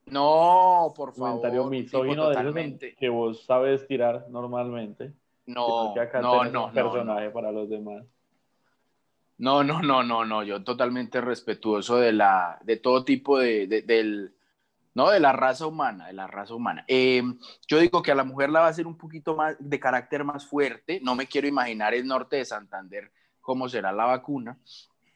No, 0.07 0.93
por 0.95 1.15
favor. 1.15 1.41
Comentario 1.41 1.65
misógino 1.67 2.29
de 2.29 2.95
que 2.99 3.09
vos 3.09 3.45
sabes 3.45 3.87
tirar 3.87 4.27
normalmente. 4.29 5.13
No, 5.47 5.95
no, 6.21 6.45
no. 6.45 6.73
personaje 6.73 7.31
para 7.31 7.53
los 7.53 7.69
demás. 7.69 8.05
No, 9.39 9.65
no, 9.65 9.83
no, 9.83 10.03
no, 10.03 10.25
no. 10.25 10.43
Yo 10.43 10.63
totalmente 10.63 11.21
respetuoso 11.21 11.97
de 11.97 12.13
la, 12.13 12.59
de 12.63 12.77
todo 12.77 13.05
tipo 13.05 13.39
de, 13.39 13.67
del, 13.67 14.35
no, 14.95 15.11
de 15.11 15.21
la 15.21 15.33
raza 15.33 15.67
humana, 15.67 16.07
de 16.07 16.13
la 16.13 16.27
raza 16.27 16.55
humana. 16.55 16.85
Eh, 16.87 17.23
yo 17.67 17.79
digo 17.79 18.03
que 18.03 18.13
a 18.13 18.15
la 18.15 18.25
mujer 18.25 18.51
la 18.51 18.61
va 18.61 18.67
a 18.67 18.71
hacer 18.71 18.87
un 18.87 18.97
poquito 18.97 19.35
más 19.35 19.57
de 19.59 19.81
carácter 19.81 20.25
más 20.25 20.47
fuerte. 20.47 21.01
No 21.03 21.15
me 21.15 21.27
quiero 21.27 21.49
imaginar 21.49 21.95
el 21.95 22.07
norte 22.07 22.37
de 22.37 22.45
Santander 22.45 23.11
cómo 23.41 23.69
será 23.69 23.93
la 23.93 24.07
vacuna 24.07 24.59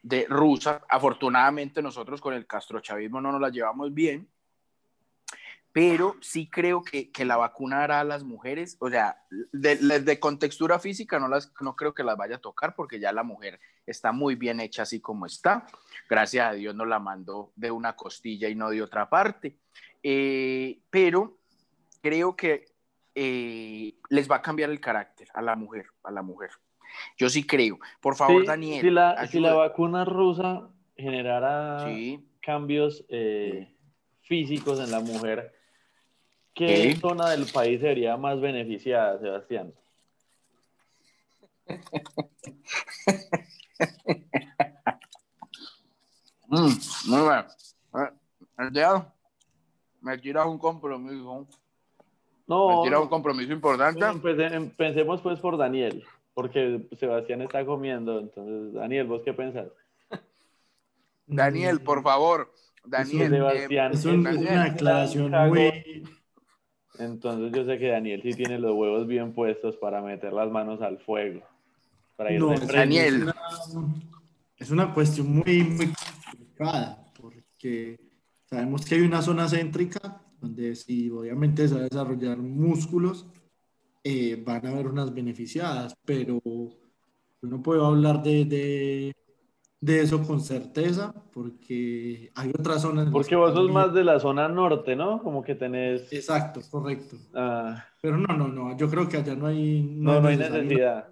de 0.02 0.26
rusa. 0.28 0.82
Afortunadamente 0.88 1.80
nosotros 1.80 2.20
con 2.20 2.34
el 2.34 2.46
castrochavismo 2.46 3.20
no 3.20 3.32
nos 3.32 3.40
la 3.40 3.50
llevamos 3.50 3.94
bien 3.94 4.28
pero 5.72 6.16
sí 6.20 6.48
creo 6.48 6.82
que, 6.82 7.10
que, 7.10 7.24
la 7.24 7.36
vacuna 7.36 7.84
hará 7.84 8.00
a 8.00 8.04
las 8.04 8.24
mujeres, 8.24 8.76
o 8.80 8.88
sea, 8.88 9.22
de, 9.52 9.76
de, 9.76 10.20
contextura 10.20 10.78
física 10.78 11.18
no, 11.18 11.28
las, 11.28 11.52
no 11.60 11.76
creo 11.76 11.94
que 11.94 12.02
las 12.02 12.16
vaya 12.16 12.36
a 12.36 12.40
tocar 12.40 12.74
porque 12.74 12.98
ya 12.98 13.12
la 13.12 13.22
mujer 13.22 13.60
está 13.86 14.12
muy 14.12 14.34
bien 14.34 14.60
hecha 14.60 14.82
así 14.82 15.00
como 15.00 15.26
está. 15.26 15.66
Gracias 16.08 16.46
a 16.46 16.52
Dios 16.52 16.74
no 16.74 16.84
la 16.84 16.98
mandó 16.98 17.52
de 17.56 17.70
una 17.70 17.96
costilla 17.96 18.48
y 18.48 18.54
no 18.54 18.70
de 18.70 18.82
otra 18.82 19.08
parte. 19.08 19.58
Eh, 20.02 20.80
pero 20.90 21.38
creo 22.00 22.36
que 22.36 22.66
eh, 23.14 23.94
les 24.10 24.30
va 24.30 24.36
a 24.36 24.42
cambiar 24.42 24.70
el 24.70 24.80
carácter 24.80 25.28
a 25.34 25.42
la 25.42 25.56
mujer, 25.56 25.86
a 26.02 26.10
la 26.10 26.22
mujer. 26.22 26.50
Yo 27.16 27.28
sí 27.28 27.46
creo. 27.46 27.78
Por 28.00 28.16
favor, 28.16 28.44
Daniel. 28.46 28.80
Si 28.80 28.90
la, 28.90 29.26
si 29.26 29.40
la, 29.40 29.54
vacuna 29.54 30.04
rusa 30.04 30.70
generara 30.96 31.86
cambios 32.40 33.04
eh, 33.08 33.74
físicos 34.22 34.80
en 34.80 34.90
la 34.90 35.00
mujer, 35.00 35.52
¿Qué 36.58 36.94
zona 36.96 37.30
del 37.30 37.46
país 37.46 37.80
sería 37.80 38.16
más 38.16 38.40
beneficiada, 38.40 39.20
Sebastián? 39.20 39.72
mm, 46.48 46.72
muy 47.06 47.20
bien. 47.22 47.44
Me 50.00 50.18
tiras 50.18 50.46
un 50.46 50.58
compromiso. 50.58 51.46
No. 52.48 52.68
Me 52.68 52.82
tiras 52.88 53.02
un 53.02 53.08
compromiso 53.08 53.52
importante. 53.52 54.04
Pensemos 54.76 55.20
pues 55.20 55.38
por 55.38 55.56
Daniel, 55.56 56.02
porque 56.34 56.88
Sebastián 56.98 57.42
está 57.42 57.64
comiendo. 57.64 58.18
Entonces, 58.18 58.72
Daniel, 58.72 59.06
¿vos 59.06 59.22
qué 59.24 59.32
pensás? 59.32 59.68
Daniel, 61.24 61.80
por 61.82 62.02
favor. 62.02 62.52
Daniel. 62.84 63.30
Sebastián, 63.30 63.92
es, 63.92 64.04
una 64.04 64.64
aclaración 64.64 65.30
muy 65.30 66.02
entonces 66.98 67.52
yo 67.52 67.64
sé 67.64 67.78
que 67.78 67.88
Daniel 67.88 68.22
sí 68.22 68.30
tiene 68.34 68.58
los 68.58 68.74
huevos 68.74 69.06
bien 69.06 69.32
puestos 69.32 69.76
para 69.76 70.02
meter 70.02 70.32
las 70.32 70.50
manos 70.50 70.80
al 70.82 70.98
fuego. 70.98 71.42
Para 72.16 72.32
ir 72.32 72.40
no, 72.40 72.54
Daniel. 72.54 73.32
Es 74.56 74.70
una, 74.70 74.92
cuestión 74.92 75.32
muy, 75.32 75.62
muy 75.62 75.92
complicada, 75.92 77.06
porque 77.20 77.98
sabemos 78.46 78.84
que 78.84 78.96
hay 78.96 79.02
una 79.02 79.22
zona 79.22 79.48
céntrica 79.48 80.20
donde 80.40 80.74
si 80.74 81.10
obviamente 81.10 81.68
se 81.68 81.74
va 81.74 81.80
a 81.80 81.84
desarrollar 81.84 82.38
músculos, 82.38 83.26
eh, 84.02 84.42
van 84.44 84.66
a 84.66 84.70
haber 84.70 84.86
unas 84.86 85.14
beneficiadas, 85.14 85.94
pero 86.04 86.40
no 87.42 87.62
puedo 87.62 87.86
hablar 87.86 88.22
de 88.22 88.44
de 88.44 89.16
eso 89.86 90.26
con 90.26 90.40
certeza, 90.40 91.14
porque 91.32 92.30
hay 92.34 92.50
otras 92.50 92.82
zonas. 92.82 93.08
Porque 93.10 93.36
vos 93.36 93.54
sos 93.54 93.70
más 93.70 93.94
de 93.94 94.04
la 94.04 94.18
zona 94.18 94.48
norte, 94.48 94.96
¿no? 94.96 95.22
Como 95.22 95.42
que 95.42 95.54
tenés. 95.54 96.12
Exacto, 96.12 96.60
correcto. 96.70 97.16
Ah. 97.34 97.84
Pero 98.00 98.18
no, 98.18 98.36
no, 98.36 98.48
no, 98.48 98.76
yo 98.76 98.88
creo 98.90 99.08
que 99.08 99.18
allá 99.18 99.34
no 99.34 99.46
hay. 99.46 99.82
No, 99.82 100.20
no, 100.20 100.28
hay 100.28 100.36
necesidad. 100.36 101.08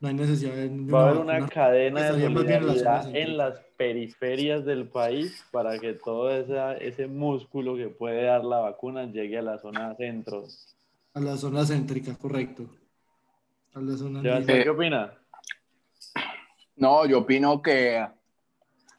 No 0.00 0.08
hay 0.08 0.14
necesidad. 0.14 0.52
Va 0.92 1.00
a 1.00 1.08
haber 1.08 1.20
una, 1.20 1.46
cadena 1.48 2.12
de 2.12 2.22
solidaridad 2.22 3.14
en 3.14 3.36
las 3.36 3.58
periferias 3.76 4.64
del 4.64 4.88
país 4.88 5.44
para 5.50 5.78
que 5.78 5.94
todo 5.94 6.30
ese 6.30 7.06
músculo 7.06 7.76
que 7.76 7.88
puede 7.88 8.24
dar 8.24 8.44
la 8.44 8.60
vacuna 8.60 9.04
llegue 9.04 9.38
a 9.38 9.42
la 9.42 9.58
zona 9.58 9.94
centro. 9.96 10.44
A 11.12 11.20
la 11.20 11.36
zona 11.36 11.64
céntrica, 11.66 12.16
correcto. 12.16 12.64
A 13.74 13.80
la 13.80 13.96
zona 13.96 14.22
¿Qué 14.22 14.68
opina? 14.70 15.19
No, 16.80 17.04
yo 17.04 17.18
opino 17.18 17.60
que 17.60 17.98
eh, 17.98 18.08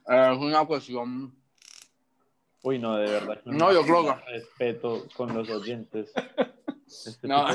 es 0.06 0.38
una 0.38 0.66
cuestión. 0.66 1.36
Uy, 2.62 2.78
no, 2.78 2.96
de 2.96 3.12
verdad. 3.12 3.42
No, 3.46 3.74
yo 3.74 3.82
creo 3.82 4.06
que. 4.06 4.14
Respeto 4.32 5.08
con 5.18 5.34
los 5.34 5.50
oyentes. 5.50 6.14
Este 6.86 7.28
no, 7.28 7.48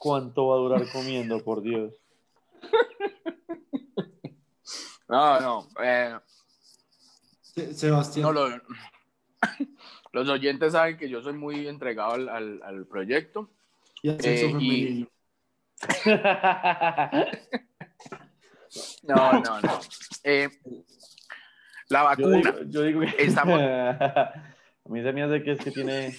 ¿Cuánto 0.00 0.48
va 0.48 0.56
a 0.56 0.58
durar 0.58 0.92
comiendo, 0.92 1.42
por 1.42 1.62
Dios? 1.62 1.94
No, 5.08 5.40
no. 5.40 5.68
Eh, 5.82 6.18
Sebastián. 7.72 8.26
No, 8.26 8.32
lo, 8.32 8.48
los 10.12 10.28
oyentes 10.28 10.72
saben 10.72 10.98
que 10.98 11.08
yo 11.08 11.22
soy 11.22 11.32
muy 11.32 11.66
entregado 11.66 12.12
al, 12.12 12.28
al, 12.62 12.84
proyecto. 12.84 13.48
Y 14.02 14.10
al 14.10 14.20
sexo 14.20 14.46
eh, 14.46 14.50
femenino. 14.50 15.08
No, 19.02 19.32
no, 19.32 19.60
no. 19.60 19.80
Eh, 20.24 20.48
la 21.88 22.02
vacuna. 22.02 22.54
Yo 22.66 22.82
digo, 22.82 23.00
que... 23.00 23.14
Estamos... 23.18 23.60
A 24.88 24.90
mí 24.90 25.02
se 25.02 25.12
me 25.12 25.22
hace 25.22 25.42
que 25.42 25.52
es 25.52 25.60
que 25.60 25.70
tiene, 25.70 26.14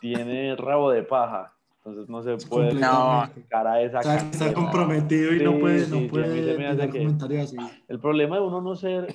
tiene 0.00 0.54
rabo 0.54 0.90
de 0.90 1.02
paja. 1.02 1.54
Entonces 1.78 2.08
no 2.08 2.22
se 2.22 2.46
puede 2.46 2.74
no. 2.74 3.28
cara 3.48 3.82
esa 3.82 4.00
está, 4.00 4.52
comprometido 4.52 5.34
y 5.34 5.42
no 5.42 5.58
puede, 5.58 5.88
no 5.88 6.06
puede 6.08 7.40
así. 7.40 7.56
El 7.88 7.98
problema 7.98 8.36
de 8.36 8.42
uno 8.42 8.60
no 8.60 8.76
ser 8.76 9.12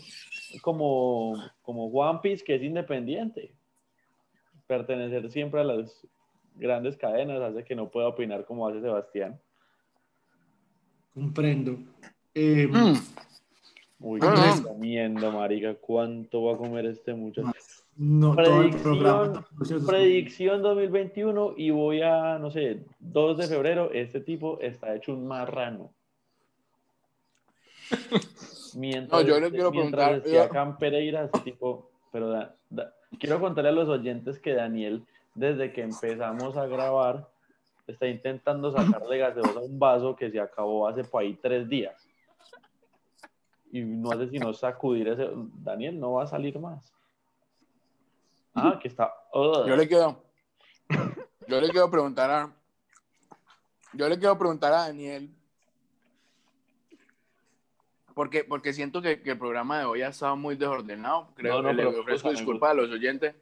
como, 0.61 1.41
como 1.61 1.85
One 1.85 2.19
Piece, 2.21 2.43
que 2.43 2.55
es 2.55 2.63
independiente. 2.63 3.53
Pertenecer 4.65 5.29
siempre 5.31 5.61
a 5.61 5.63
las 5.63 6.05
grandes 6.55 6.97
cadenas 6.97 7.39
hace 7.41 7.63
que 7.63 7.75
no 7.75 7.89
pueda 7.89 8.07
opinar 8.07 8.45
como 8.45 8.67
hace 8.67 8.81
Sebastián. 8.81 9.39
Comprendo. 11.13 11.77
Eh, 12.39 12.69
Uy, 13.99 14.19
Andrés, 14.21 14.61
comiendo, 14.61 15.31
marica. 15.31 15.73
¿Cuánto 15.73 16.43
va 16.43 16.53
a 16.53 16.57
comer 16.57 16.85
este 16.85 17.15
muchacho? 17.15 17.51
No, 17.95 18.35
predicción, 18.35 19.43
predicción 19.87 20.61
2021 20.61 21.55
y 21.57 21.71
voy 21.71 22.03
a, 22.03 22.37
no 22.37 22.51
sé, 22.51 22.85
2 22.99 23.37
de 23.39 23.47
febrero, 23.47 23.89
este 23.91 24.21
tipo 24.21 24.59
está 24.61 24.95
hecho 24.95 25.13
un 25.13 25.27
marrano. 25.27 25.89
Mientras, 28.75 29.23
no, 29.23 29.27
yo 29.27 29.39
le 29.39 29.49
quiero 29.49 29.71
preguntar. 29.71 30.21
Acá 30.43 30.61
en 30.61 30.77
Pereira, 30.77 31.23
este 31.23 31.39
tipo, 31.39 31.89
pero 32.11 32.47
quiero 33.19 33.39
contarle 33.39 33.71
a 33.71 33.73
los 33.73 33.89
oyentes 33.89 34.37
que 34.37 34.53
Daniel, 34.53 35.01
desde 35.33 35.73
que 35.73 35.81
empezamos 35.81 36.55
a 36.55 36.67
grabar, 36.67 37.27
está 37.87 38.07
intentando 38.07 38.71
sacarle 38.71 39.17
gaseosa 39.17 39.57
a 39.57 39.63
un 39.63 39.79
vaso 39.79 40.15
que 40.15 40.29
se 40.29 40.39
acabó 40.39 40.87
hace 40.87 41.03
por 41.03 41.23
ahí 41.23 41.33
tres 41.41 41.67
días. 41.67 42.06
Y 43.71 43.81
no 43.81 44.11
hace 44.11 44.29
sino 44.29 44.53
sacudir 44.53 45.07
ese. 45.09 45.29
Daniel 45.63 45.99
no 45.99 46.13
va 46.13 46.23
a 46.23 46.27
salir 46.27 46.59
más. 46.59 46.93
Ah, 48.53 48.79
que 48.81 48.87
está. 48.87 49.13
Yo 49.33 49.75
le 49.75 49.87
quiero. 49.87 50.23
Yo 51.47 51.61
le 51.61 51.69
quiero 51.69 51.89
preguntar 51.89 52.29
a. 52.29 52.51
Yo 53.93 54.09
le 54.09 54.17
quiero 54.17 54.37
preguntar 54.37 54.73
a 54.73 54.87
Daniel. 54.87 55.29
Porque, 58.13 58.43
porque 58.43 58.73
siento 58.73 59.01
que, 59.01 59.21
el 59.23 59.37
programa 59.37 59.79
de 59.79 59.85
hoy 59.85 60.01
ha 60.01 60.07
estado 60.07 60.35
muy 60.35 60.55
desordenado. 60.55 61.29
Creo 61.35 61.61
que 61.61 61.73
le 61.73 61.85
ofrezco 61.85 62.31
disculpas 62.31 62.71
a 62.71 62.73
los 62.73 62.89
oyentes. 62.89 63.35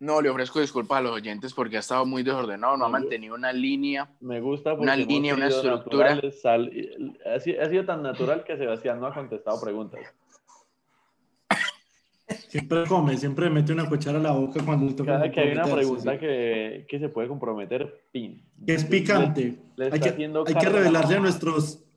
No, 0.00 0.22
le 0.22 0.30
ofrezco 0.30 0.60
disculpas 0.60 0.98
a 0.98 1.02
los 1.02 1.12
oyentes 1.12 1.52
porque 1.52 1.76
ha 1.76 1.80
estado 1.80 2.06
muy 2.06 2.22
desordenado, 2.22 2.76
no 2.76 2.84
ha 2.84 2.88
mantenido 2.88 3.34
una 3.34 3.52
línea. 3.52 4.08
Me 4.20 4.40
gusta 4.40 4.74
una 4.74 4.94
línea, 4.94 5.34
una 5.34 5.48
estructura. 5.48 6.12
ha, 6.12 7.40
sido, 7.40 7.84
tan 7.84 8.02
natural 8.02 8.44
que 8.44 8.56
Sebastián 8.56 9.00
no 9.00 9.06
ha 9.06 9.14
contestado 9.14 9.60
preguntas. 9.60 10.00
Siempre 12.48 12.84
come, 12.86 13.16
siempre 13.16 13.50
mete 13.50 13.72
una 13.72 13.88
cuchara 13.88 14.18
a 14.18 14.22
la 14.22 14.32
boca 14.32 14.60
cuando 14.64 14.94
toca. 14.94 15.12
Cada 15.12 15.32
que 15.32 15.40
hay 15.40 15.52
una 15.52 15.64
pregunta 15.64 16.18
que, 16.18 16.86
que, 16.88 16.98
se 16.98 17.08
puede 17.08 17.26
comprometer, 17.26 18.04
pin. 18.12 18.42
es 18.66 18.84
picante. 18.84 19.58
hay, 19.78 20.00
que, 20.00 20.30
hay 20.46 20.54
que 20.54 20.68
revelarle 20.68 21.16
a 21.16 21.20
nuestros 21.20 21.87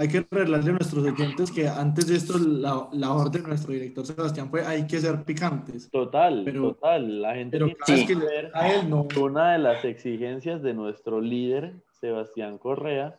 hay 0.00 0.08
que 0.08 0.24
revelarle 0.30 0.70
a 0.70 0.74
nuestros 0.74 1.04
oyentes 1.04 1.50
que 1.50 1.66
antes 1.68 2.06
de 2.06 2.14
esto 2.14 2.38
la, 2.38 2.88
la, 2.92 3.12
orden 3.12 3.42
de 3.42 3.48
nuestro 3.48 3.72
director 3.72 4.06
Sebastián 4.06 4.48
fue 4.48 4.64
hay 4.64 4.86
que 4.86 5.00
ser 5.00 5.24
picantes. 5.24 5.90
Total, 5.90 6.44
total. 6.44 7.20
La 7.20 7.34
gente 7.34 7.58
pero 7.58 7.72
tiene 7.84 8.06
que 8.06 8.14
ver 8.14 8.50
a 8.54 8.72
él 8.72 8.88
no. 8.88 9.08
Una 9.20 9.52
de 9.52 9.58
las 9.58 9.84
exigencias 9.84 10.62
de 10.62 10.72
nuestro 10.72 11.20
líder, 11.20 11.74
Sebastián 11.90 12.58
Correa, 12.58 13.18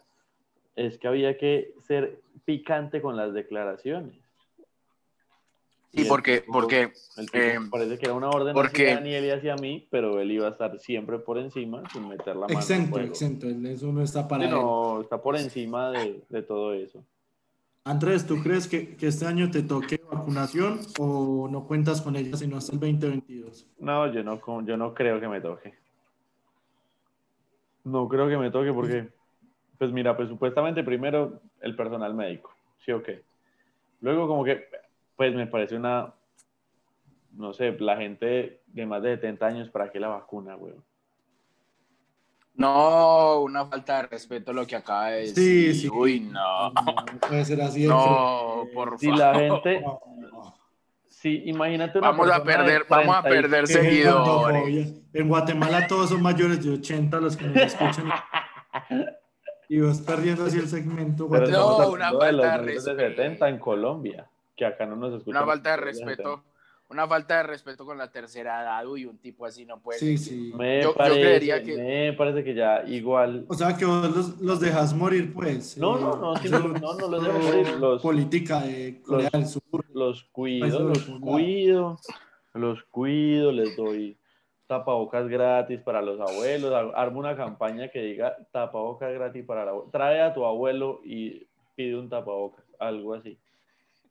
es 0.77 0.97
que 0.97 1.09
había 1.09 1.37
que 1.37 1.73
ser 1.81 2.21
picante 2.45 3.01
con 3.01 3.17
las 3.17 3.33
declaraciones. 3.33 4.15
Sí, 5.91 6.05
porque, 6.07 6.43
porque 6.45 6.93
eh, 7.33 7.57
parece 7.71 7.97
que 7.97 8.05
era 8.05 8.13
una 8.13 8.29
orden 8.29 8.53
porque, 8.53 8.83
hacia 8.83 8.95
Daniel 8.95 9.25
y 9.25 9.29
hacia 9.31 9.55
mí, 9.55 9.87
pero 9.89 10.19
él 10.19 10.31
iba 10.31 10.47
a 10.47 10.51
estar 10.51 10.79
siempre 10.79 11.17
por 11.17 11.39
encima 11.39 11.81
sin 11.91 12.07
meter 12.07 12.35
la 12.35 12.47
mano. 12.47 12.59
Exento, 12.59 12.99
exento, 12.99 13.47
eso 13.47 13.91
no 13.91 14.03
está 14.03 14.27
para 14.27 14.47
No, 14.47 15.01
está 15.01 15.19
por 15.19 15.35
encima 15.35 15.89
de, 15.89 16.21
de, 16.29 16.43
todo 16.43 16.75
eso. 16.75 17.03
Andrés, 17.85 18.27
¿tú 18.27 18.39
crees 18.43 18.67
que, 18.67 18.95
que, 18.95 19.07
este 19.07 19.25
año 19.25 19.49
te 19.49 19.63
toque 19.63 19.99
vacunación 20.11 20.79
o 20.99 21.47
no 21.49 21.65
cuentas 21.65 22.01
con 22.01 22.15
ella 22.15 22.37
sino 22.37 22.57
hasta 22.57 22.73
el 22.73 22.79
2022? 22.79 23.67
No, 23.79 24.13
yo 24.13 24.23
no, 24.23 24.39
yo 24.63 24.77
no 24.77 24.93
creo 24.93 25.19
que 25.19 25.27
me 25.27 25.41
toque. 25.41 25.73
No 27.83 28.07
creo 28.07 28.27
que 28.27 28.37
me 28.37 28.51
toque 28.51 28.71
porque, 28.71 29.09
pues 29.79 29.91
mira, 29.91 30.15
pues 30.15 30.29
supuestamente 30.29 30.83
primero 30.83 31.41
el 31.61 31.75
personal 31.75 32.13
médico, 32.13 32.53
¿sí 32.85 32.91
o 32.91 33.01
qué? 33.01 33.23
Luego 34.01 34.27
como 34.27 34.43
que 34.43 34.65
pues 35.19 35.35
me 35.35 35.47
parece 35.47 35.75
una, 35.75 36.13
no 37.33 37.51
sé, 37.51 37.75
la 37.81 37.97
gente 37.97 38.61
de 38.67 38.85
más 38.85 39.03
de 39.03 39.15
70 39.15 39.45
años, 39.45 39.69
¿para 39.69 39.91
qué 39.91 39.99
la 39.99 40.07
vacuna, 40.07 40.55
güey? 40.55 40.75
No, 42.53 43.41
una 43.41 43.65
falta 43.65 43.97
de 43.97 44.07
respeto 44.07 44.53
lo 44.53 44.65
que 44.65 44.77
acaba 44.77 45.09
de 45.09 45.19
decir. 45.23 45.73
Sí, 45.73 45.81
sí. 45.81 45.89
Uy, 45.89 46.21
no. 46.21 46.69
No, 46.69 46.95
puede 47.27 47.43
ser 47.43 47.61
así. 47.61 47.85
No, 47.85 48.63
por 48.73 48.97
favor. 48.97 48.99
Si 48.99 49.11
la 49.11 49.35
gente... 49.35 49.83
Sí, 51.09 51.43
imagínate 51.47 51.99
Vamos 51.99 52.31
a 52.31 52.41
perder, 52.41 52.85
vamos 52.87 53.17
a 53.17 53.21
perder 53.21 53.67
seguidores. 53.67 55.01
En 55.11 55.27
Guatemala 55.27 55.85
todos 55.85 56.11
son 56.11 56.21
mayores 56.21 56.63
de 56.63 56.71
80 56.75 57.19
los 57.19 57.35
que 57.35 57.45
nos 57.45 57.57
escuchan. 57.57 58.09
Y 59.67 59.81
vas 59.81 59.99
perdiendo 59.99 60.45
así 60.45 60.59
el 60.59 60.69
segmento. 60.69 61.27
no, 61.27 61.89
una 61.89 62.09
falta 62.13 62.57
de 62.57 62.57
respeto. 62.63 62.95
De 62.95 63.09
70 63.09 63.49
en 63.49 63.59
Colombia 63.59 64.29
que 64.59 64.65
acá 64.65 64.85
no 64.85 64.97
nos 64.97 65.13
escuchan. 65.13 65.41
Una 65.41 65.51
falta 65.51 65.71
de 65.71 65.77
respeto. 65.77 66.43
Una 66.89 67.07
falta 67.07 67.37
de 67.37 67.43
respeto 67.43 67.85
con 67.85 67.99
la 67.99 68.11
tercera 68.11 68.63
edad, 68.63 68.83
y 68.97 69.05
un 69.05 69.19
tipo 69.19 69.45
así 69.45 69.63
no 69.63 69.79
puede. 69.79 69.99
Sí, 69.99 70.17
sí. 70.17 70.51
Me, 70.57 70.81
yo, 70.81 70.95
parece, 70.95 71.21
creería 71.21 71.63
que... 71.63 71.77
me 71.77 72.13
parece 72.13 72.43
que 72.43 72.55
ya 72.55 72.83
igual. 72.87 73.45
O 73.47 73.53
sea, 73.53 73.77
que 73.77 73.85
vos 73.85 74.09
los, 74.09 74.41
los 74.41 74.59
dejas 74.59 74.95
morir, 74.95 75.31
pues. 75.31 75.77
No, 75.77 75.99
no, 75.99 76.15
no, 76.15 76.33
no, 76.33 76.93
no, 76.95 77.07
los 77.07 77.23
dejo 77.23 77.39
morir. 77.39 77.69
Los, 77.79 78.01
política 78.01 78.61
de 78.61 79.01
Corea 79.03 79.29
del 79.31 79.45
Sur. 79.45 79.61
Los 79.93 80.23
cuido, 80.31 80.79
los 80.79 81.05
cuido, 81.21 81.99
los 82.53 82.83
cuido, 82.85 83.51
les 83.51 83.77
doy 83.77 84.17
tapabocas 84.65 85.27
gratis 85.27 85.79
para 85.81 86.01
los 86.01 86.19
abuelos. 86.19 86.73
Armo 86.95 87.19
una 87.19 87.35
campaña 87.37 87.89
que 87.89 88.01
diga 88.01 88.35
tapabocas 88.51 89.13
gratis 89.13 89.45
para 89.45 89.61
el 89.61 89.69
abuelo. 89.69 89.91
Trae 89.91 90.21
a 90.21 90.33
tu 90.33 90.43
abuelo 90.43 91.01
y 91.03 91.47
pide 91.75 91.95
un 91.95 92.09
tapabocas, 92.09 92.65
algo 92.79 93.13
así 93.13 93.37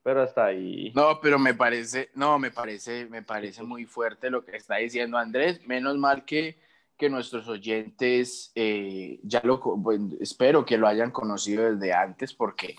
pero 0.08 0.22
hasta 0.22 0.46
ahí. 0.46 0.90
No, 0.94 1.20
pero 1.20 1.38
me 1.38 1.52
parece, 1.52 2.08
no, 2.14 2.38
me 2.38 2.50
parece, 2.50 3.04
me 3.10 3.22
parece 3.22 3.62
muy 3.62 3.84
fuerte 3.84 4.30
lo 4.30 4.42
que 4.42 4.56
está 4.56 4.76
diciendo 4.76 5.18
Andrés. 5.18 5.60
Menos 5.66 5.98
mal 5.98 6.24
que, 6.24 6.58
que 6.96 7.10
nuestros 7.10 7.46
oyentes 7.46 8.50
eh, 8.54 9.20
ya 9.22 9.42
lo, 9.44 9.60
espero 10.18 10.64
que 10.64 10.78
lo 10.78 10.88
hayan 10.88 11.10
conocido 11.10 11.70
desde 11.70 11.92
antes, 11.92 12.32
porque, 12.32 12.74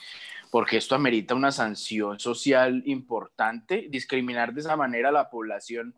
porque 0.50 0.78
esto 0.78 0.96
amerita 0.96 1.36
una 1.36 1.52
sanción 1.52 2.20
social 2.20 2.82
importante. 2.88 3.86
Discriminar 3.92 4.52
de 4.56 4.62
esa 4.62 4.76
manera 4.76 5.10
a 5.10 5.12
la 5.12 5.30
población, 5.30 5.94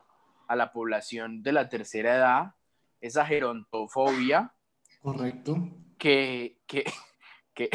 a 0.49 0.57
la 0.57 0.73
población 0.73 1.43
de 1.43 1.53
la 1.53 1.69
tercera 1.69 2.13
edad, 2.13 2.55
esa 2.99 3.25
gerontofobia. 3.25 4.53
Correcto. 5.01 5.57
Que, 5.97 6.57
que, 6.67 6.83
que 7.53 7.69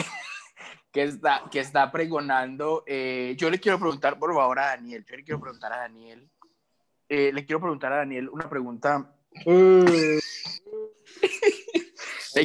que 0.97 1.03
está, 1.03 1.43
que 1.53 1.61
está 1.61 1.93
pregonando. 1.93 2.83
Eh, 2.87 3.35
yo 3.37 3.51
le 3.51 3.61
quiero 3.61 3.79
preguntar, 3.79 4.19
por 4.19 4.33
favor, 4.33 4.59
a 4.59 4.69
Daniel. 4.69 5.05
Yo 5.05 5.15
le 5.15 5.25
quiero 5.25 5.39
preguntar 5.39 5.71
a 5.75 5.81
Daniel. 5.81 6.27
Eh, 7.07 7.31
le 7.35 7.45
quiero 7.45 7.61
preguntar 7.61 7.93
a 7.93 7.97
Daniel 7.99 8.31
una 8.31 8.49
pregunta. 8.49 9.15
le 9.45 10.23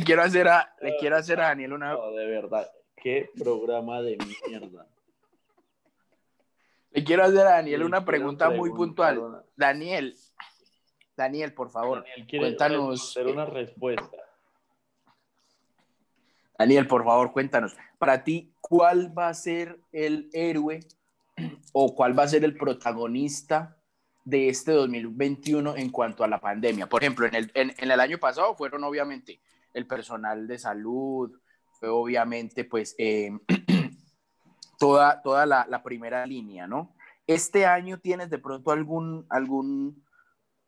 quiero 0.04 0.22
hacer 0.22 0.50
a, 0.50 0.76
le 0.82 0.98
quiero 0.98 1.16
hacer 1.16 1.40
a 1.40 1.48
Daniel 1.48 1.72
una. 1.72 1.94
No, 1.94 2.12
de 2.12 2.28
verdad. 2.28 2.70
Qué 2.98 3.30
programa 3.40 4.02
de 4.02 4.18
mierda. 4.46 4.86
Le 6.90 7.06
quiero 7.06 7.24
hacer 7.24 7.48
a 7.48 7.52
Daniel 7.52 7.84
una 7.84 8.04
pregunta 8.04 8.50
muy 8.50 8.72
puntual. 8.72 9.46
Daniel, 9.56 10.14
Daniel, 11.16 11.54
por 11.54 11.70
favor, 11.70 12.04
Daniel, 12.04 12.28
cuéntanos. 12.38 13.12
Hacer 13.12 13.28
una 13.28 13.46
respuesta. 13.46 14.21
Daniel, 16.62 16.86
por 16.86 17.04
favor, 17.04 17.32
cuéntanos. 17.32 17.76
Para 17.98 18.24
ti, 18.24 18.54
¿cuál 18.62 19.18
va 19.18 19.30
a 19.30 19.34
ser 19.34 19.82
el 19.92 20.30
héroe 20.32 20.82
o 21.74 21.96
cuál 21.96 22.18
va 22.18 22.22
a 22.22 22.28
ser 22.28 22.44
el 22.44 22.56
protagonista 22.56 23.78
de 24.26 24.48
este 24.48 24.72
2021 24.72 25.76
en 25.76 25.90
cuanto 25.90 26.24
a 26.24 26.28
la 26.28 26.40
pandemia? 26.40 26.88
Por 26.88 27.02
ejemplo, 27.02 27.26
en 27.26 27.74
el, 27.76 28.00
año 28.00 28.20
pasado 28.20 28.56
fueron 28.56 28.84
obviamente 28.84 29.42
el 29.74 29.88
personal 29.88 30.46
de 30.46 30.60
salud, 30.60 31.32
fue 31.80 31.90
obviamente 31.90 32.64
pues 32.64 32.94
eh, 33.00 33.32
toda, 34.78 35.20
toda 35.24 35.48
la, 35.48 35.66
la, 35.68 35.82
primera 35.82 36.28
línea, 36.28 36.68
¿no? 36.68 36.94
Este 37.26 37.66
año 37.66 37.98
tienes 37.98 38.30
de 38.30 38.38
pronto 38.38 38.70
algún, 38.70 39.26
algún, 39.30 40.06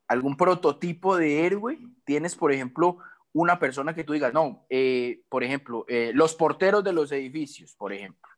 algún 0.07 0.37
prototipo 0.37 1.17
de 1.17 1.45
héroe, 1.45 1.77
tienes 2.03 2.35
por 2.35 2.51
ejemplo 2.51 2.97
una 3.33 3.59
persona 3.59 3.95
que 3.95 4.03
tú 4.03 4.13
digas, 4.13 4.33
no, 4.33 4.65
eh, 4.69 5.23
por 5.27 5.43
ejemplo, 5.43 5.85
eh, 5.87 6.11
los 6.13 6.35
porteros 6.35 6.83
de 6.83 6.93
los 6.93 7.11
edificios, 7.11 7.75
por 7.75 7.91
ejemplo, 7.91 8.29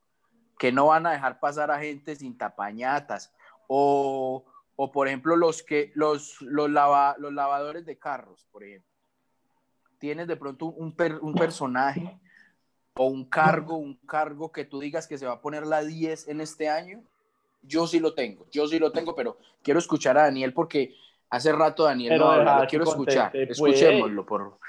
que 0.58 0.72
no 0.72 0.88
van 0.88 1.06
a 1.06 1.12
dejar 1.12 1.40
pasar 1.40 1.70
a 1.70 1.80
gente 1.80 2.16
sin 2.16 2.38
tapañatas, 2.38 3.34
o, 3.68 4.46
o 4.78 4.92
por 4.92 5.08
ejemplo, 5.08 5.36
los, 5.36 5.64
que, 5.64 5.92
los, 5.96 6.42
los, 6.42 6.70
lavadores 6.70 7.86
de 7.86 7.98
carros, 7.98 8.48
por 8.52 8.64
ejemplo. 8.64 8.90
Tienes 10.00 10.28
de 10.28 10.38
pronto 10.38 10.68
un, 10.68 10.96
un 11.22 11.34
personaje 11.36 12.20
o 12.96 13.08
un 13.08 13.26
cargo, 13.26 13.76
un 13.76 13.96
cargo 13.96 14.52
que 14.52 14.64
tú 14.64 14.80
digas 14.80 15.08
que 15.08 15.18
se 15.18 15.26
va 15.26 15.34
a 15.34 15.42
poner 15.42 15.66
la 15.66 15.84
10 15.84 16.30
en 16.30 16.42
este 16.42 16.70
año. 16.70 17.04
Yo 17.64 17.88
sí 17.88 18.00
lo 18.00 18.14
tengo, 18.14 18.46
yo 18.52 18.68
sí 18.68 18.78
lo 18.78 18.92
tengo, 18.92 19.16
pero 19.16 19.38
quiero 19.64 19.80
escuchar 19.80 20.18
a 20.18 20.24
Daniel 20.24 20.54
porque 20.54 20.94
Hace 21.30 21.52
rato 21.52 21.84
Daniel 21.84 22.18
no 22.18 22.32
habla, 22.32 22.62
lo 22.62 22.68
quiero 22.68 22.86
escuchar. 22.86 23.32
Pues. 23.32 23.52
Escuchémoslo, 23.52 24.26
por 24.26 24.60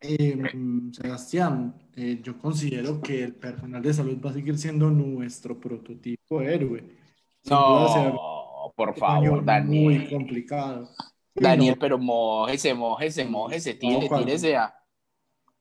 eh, 0.00 0.38
Sebastián, 0.92 1.74
eh, 1.96 2.20
yo 2.22 2.38
considero 2.38 3.00
que 3.00 3.24
el 3.24 3.34
personal 3.34 3.82
de 3.82 3.92
salud 3.92 4.18
va 4.24 4.30
a 4.30 4.34
seguir 4.34 4.56
siendo 4.58 4.90
nuestro 4.90 5.58
prototipo 5.58 6.40
héroe. 6.40 6.84
no, 7.50 8.72
por 8.76 8.96
favor, 8.96 9.44
Daniel. 9.44 9.84
Muy 9.84 10.08
complicado. 10.08 10.90
Daniel, 11.34 11.76
pero 11.78 11.98
mojese, 11.98 12.72
mojese, 12.74 13.24
mojese, 13.24 13.74
tire, 13.74 14.08
tírese 14.08 14.56
a... 14.56 14.74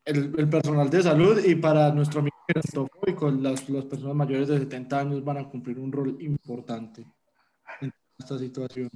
El, 0.05 0.33
el, 0.37 0.49
personal 0.49 0.89
de 0.89 1.01
salud 1.01 1.43
y 1.43 1.55
para 1.55 1.91
nuestro 1.91 2.19
amigo 2.19 2.35
con 3.17 3.41
las, 3.41 3.67
las 3.69 3.85
personas 3.85 4.15
mayores 4.15 4.47
de 4.47 4.59
70 4.59 4.99
años 4.99 5.23
van 5.23 5.37
a 5.37 5.49
cumplir 5.49 5.79
un 5.79 5.91
rol 5.91 6.15
importante 6.21 7.05
esta 8.17 8.37
situación. 8.37 8.89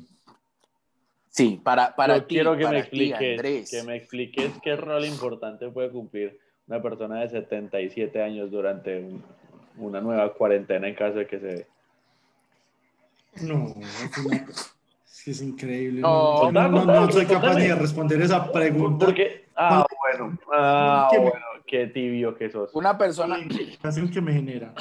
Sí, 1.30 1.62
para, 1.64 1.96
para 1.96 2.26
quiero 2.26 2.58
que 2.58 2.68
me 2.68 2.80
expliques, 2.80 3.70
que 3.70 3.84
me 3.84 3.96
expliques 3.96 4.52
qué 4.64 4.76
rol 4.76 5.06
importante 5.06 5.70
puede 5.70 5.90
cumplir 5.90 6.40
una 6.68 6.82
persona 6.82 7.22
de 7.22 7.30
77 7.30 8.22
años 8.22 8.52
durante 8.52 9.10
una 9.78 10.02
nueva 10.02 10.34
cuarentena 10.34 10.88
en 10.88 10.96
caso 10.96 11.20
de 11.20 11.28
que 11.28 11.40
se. 11.40 11.68
No, 13.46 13.74
es, 14.32 14.74
es 15.28 15.42
increíble. 15.42 16.02
No, 16.02 16.52
no, 16.52 16.68
no, 16.68 17.12
soy 17.12 17.26
capaz 17.26 17.56
ni 17.56 17.68
de 17.68 17.76
responder 17.76 18.22
esa 18.22 18.52
pregunta. 18.52 19.06
Porque, 19.06 19.46
ah, 19.56 19.86
bueno, 20.00 20.38
ah, 20.52 21.10
bueno, 21.12 21.46
qué 21.66 21.88
tibio 21.88 22.36
que 22.36 22.50
sos. 22.50 22.74
Una 22.74 22.98
persona 22.98 23.38
que 24.12 24.22
me 24.22 24.34
genera. 24.34 24.74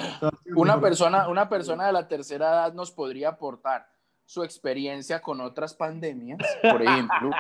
Una 0.57 0.81
persona, 0.81 1.29
una 1.29 1.49
persona 1.49 1.87
de 1.87 1.93
la 1.93 2.09
tercera 2.09 2.49
edad 2.49 2.73
nos 2.73 2.91
podría 2.91 3.31
aportar 3.31 3.87
su 4.29 4.45
experiencia 4.45 5.23
con 5.23 5.41
otras 5.41 5.73
pandemias, 5.73 6.39
por 6.61 6.83
ejemplo, 6.83 7.31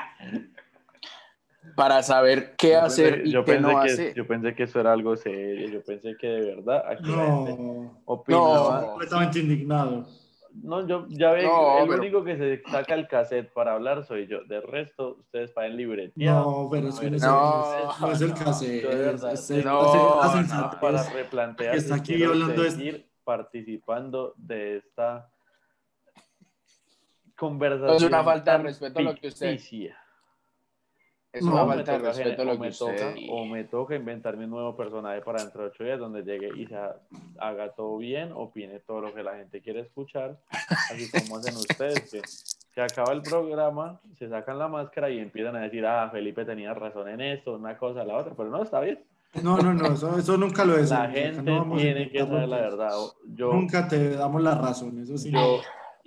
para 1.76 2.02
saber 2.02 2.54
qué 2.56 2.76
hacer 2.76 3.26
y 3.26 3.44
qué 3.44 3.60
no 3.60 3.78
hacer. 3.78 4.14
Yo 4.14 4.26
pensé 4.26 4.54
que 4.54 4.62
eso 4.62 4.80
era 4.80 4.94
algo 4.94 5.14
serio, 5.14 5.68
yo 5.68 5.84
pensé 5.84 6.16
que 6.18 6.26
de 6.26 6.56
verdad 6.56 6.82
aquí 6.88 7.10
no, 7.10 8.00
opinaba. 8.06 8.86
completamente 8.86 9.38
indignado. 9.38 10.08
No, 10.62 10.88
yo 10.88 11.04
ya 11.10 11.32
veo, 11.32 11.84
el 11.84 11.90
único 11.90 12.24
que 12.24 12.38
se 12.38 12.62
saca 12.70 12.94
el 12.94 13.06
cassette 13.06 13.52
para 13.52 13.74
hablar 13.74 14.06
soy 14.06 14.26
yo. 14.26 14.42
De 14.44 14.62
resto, 14.62 15.18
ustedes 15.20 15.52
pagan 15.52 15.76
libretía. 15.76 16.32
No, 16.32 16.68
pero 16.70 16.88
eso 16.88 17.02
no, 17.02 18.12
es 18.12 18.20
el 18.22 18.32
cassette. 18.32 18.84
es, 19.34 19.50
no, 19.62 20.70
para 20.80 21.02
replantear. 21.10 21.76
Está 21.76 21.96
aquí 21.96 22.24
hablando 22.24 22.62
de 22.62 22.70
seguir 22.70 23.10
participando 23.24 24.32
de 24.38 24.78
esta 24.78 25.30
conversación. 27.38 27.96
Es 27.96 28.02
una 28.02 28.24
falta 28.24 28.58
de 28.58 28.64
respeto 28.64 28.98
a 28.98 29.02
lo 29.02 29.14
que 29.14 29.28
usted. 29.28 29.58
Es 31.30 31.42
una 31.42 31.66
falta 31.66 31.92
de 31.92 31.98
respeto 31.98 32.42
a 32.42 32.44
lo 32.44 32.58
que 32.58 32.68
usted. 32.68 33.16
o 33.30 33.44
me 33.44 33.64
toca 33.64 33.94
inventarme 33.94 34.44
un 34.44 34.50
nuevo 34.50 34.76
personaje 34.76 35.20
para 35.20 35.42
dentro 35.42 35.62
de 35.62 35.68
ocho 35.68 35.84
días 35.84 35.98
donde 35.98 36.22
llegue 36.22 36.50
y 36.56 36.66
se 36.66 36.76
haga 37.38 37.72
todo 37.72 37.96
bien, 37.98 38.32
opine 38.34 38.80
todo 38.80 39.00
lo 39.00 39.14
que 39.14 39.22
la 39.22 39.36
gente 39.36 39.60
quiere 39.62 39.80
escuchar, 39.80 40.38
así 40.90 41.10
como 41.10 41.36
hacen 41.36 41.54
ustedes, 41.56 42.10
que 42.10 42.22
se 42.26 42.80
acaba 42.80 43.12
el 43.12 43.22
programa, 43.22 44.00
se 44.18 44.28
sacan 44.28 44.58
la 44.58 44.68
máscara 44.68 45.10
y 45.10 45.18
empiezan 45.18 45.54
a 45.56 45.60
decir, 45.60 45.86
ah, 45.86 46.08
Felipe 46.10 46.44
tenía 46.44 46.74
razón 46.74 47.08
en 47.08 47.20
esto, 47.20 47.54
una 47.54 47.76
cosa, 47.76 48.04
la 48.04 48.16
otra, 48.16 48.34
pero 48.36 48.48
no, 48.48 48.62
está 48.62 48.80
bien. 48.80 49.00
No, 49.42 49.58
no, 49.58 49.74
no, 49.74 49.92
eso, 49.92 50.36
nunca 50.38 50.64
lo 50.64 50.78
es. 50.78 50.90
La 50.90 51.10
gente 51.10 51.42
tiene 51.76 52.10
que 52.10 52.20
saber 52.20 52.48
la 52.48 52.56
verdad. 52.56 52.92
Yo, 53.26 53.52
nunca 53.52 53.86
te 53.86 54.16
damos 54.16 54.42
la 54.42 54.54
razón, 54.54 54.98
eso 55.02 55.18
sí. 55.18 55.30
Yo 55.30 55.60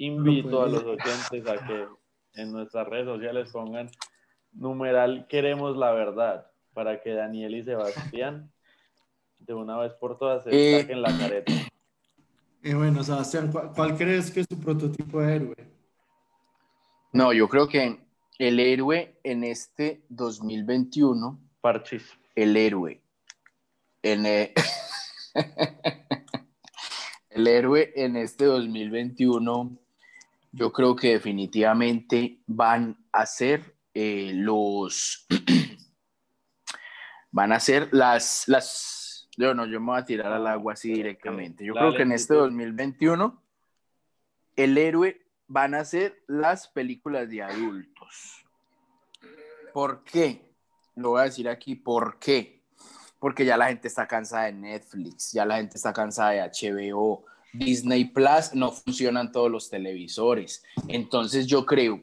invito 0.06 0.64
a 0.64 0.68
los 0.68 0.84
oyentes 0.84 1.48
a 1.48 1.68
que 1.68 1.88
en 2.34 2.52
nuestras 2.52 2.88
redes 2.88 3.06
sociales 3.06 3.52
pongan 3.52 3.90
numeral 4.52 5.28
queremos 5.28 5.78
la 5.78 5.92
verdad 5.92 6.48
para 6.74 7.02
que 7.02 7.12
Daniel 7.14 7.56
y 7.56 7.64
Sebastián 7.64 8.52
de 9.40 9.54
una 9.54 9.78
vez 9.78 9.94
por 9.94 10.18
todas 10.18 10.44
se 10.44 10.50
eh, 10.52 10.82
saquen 10.82 11.02
la 11.02 11.18
careta. 11.18 11.52
Y 12.64 12.74
bueno, 12.74 13.04
Sebastián, 13.04 13.52
¿cuál, 13.52 13.98
crees 13.98 14.30
que 14.30 14.42
es 14.42 14.48
tu 14.48 14.60
prototipo 14.60 15.20
de 15.20 15.36
héroe? 15.36 15.56
No, 17.12 17.34
yo 17.34 17.48
creo 17.50 17.68
que 17.68 18.00
el 18.38 18.60
héroe 18.60 19.20
en 19.24 19.44
este 19.44 20.06
2021. 20.10 21.40
Parchis. 21.60 22.04
El 22.36 22.56
héroe. 22.56 23.02
En, 24.04 24.26
eh, 24.26 24.54
el 27.32 27.48
héroe 27.48 27.92
en 27.96 28.16
este 28.16 28.46
2021, 28.46 29.81
yo 30.52 30.72
creo 30.72 30.96
que 30.96 31.14
definitivamente 31.14 32.42
van 32.46 32.98
a 33.12 33.26
ser 33.26 33.76
eh, 33.94 34.32
los 34.34 35.26
van 37.32 37.54
a 37.54 37.60
ser 37.60 37.90
las, 37.92 38.48
las, 38.48 39.30
yo 39.38 39.54
no, 39.54 39.66
yo 39.66 39.80
me 39.80 39.88
voy 39.88 40.00
a 40.00 40.06
tirar 40.06 40.32
al 40.32 40.48
agua 40.48 40.74
así 40.74 40.94
directamente. 40.94 41.66
Yo 41.66 41.74
creo 41.74 41.94
que 41.94 42.04
en 42.04 42.12
este 42.12 42.34
2021 42.34 43.42
el 44.58 44.78
héroe 44.78 45.26
van 45.48 45.74
a 45.74 45.86
ser 45.86 46.22
las 46.28 46.68
películas 46.68 47.30
de 47.30 47.42
adultos. 47.42 48.46
¿Por 49.74 50.04
qué? 50.04 50.54
Lo 50.96 51.12
voy 51.12 51.22
a 51.22 51.26
decir 51.26 51.48
aquí, 51.48 51.76
¿por 51.76 52.20
qué? 52.20 52.62
Porque 53.20 53.46
ya 53.46 53.56
la 53.56 53.68
gente 53.68 53.88
está 53.88 54.08
cansada 54.08 54.46
de 54.46 54.54
Netflix, 54.54 55.32
ya 55.32 55.46
la 55.46 55.58
gente 55.58 55.78
está 55.78 55.94
cansada 55.94 56.32
de 56.32 56.42
HBO, 56.42 57.26
Disney 57.54 58.06
Plus, 58.06 58.54
no 58.54 58.72
funcionan 58.72 59.32
todos 59.32 59.52
los 59.52 59.70
televisores. 59.70 60.64
Entonces 60.88 61.48
yo 61.48 61.66
creo 61.66 62.02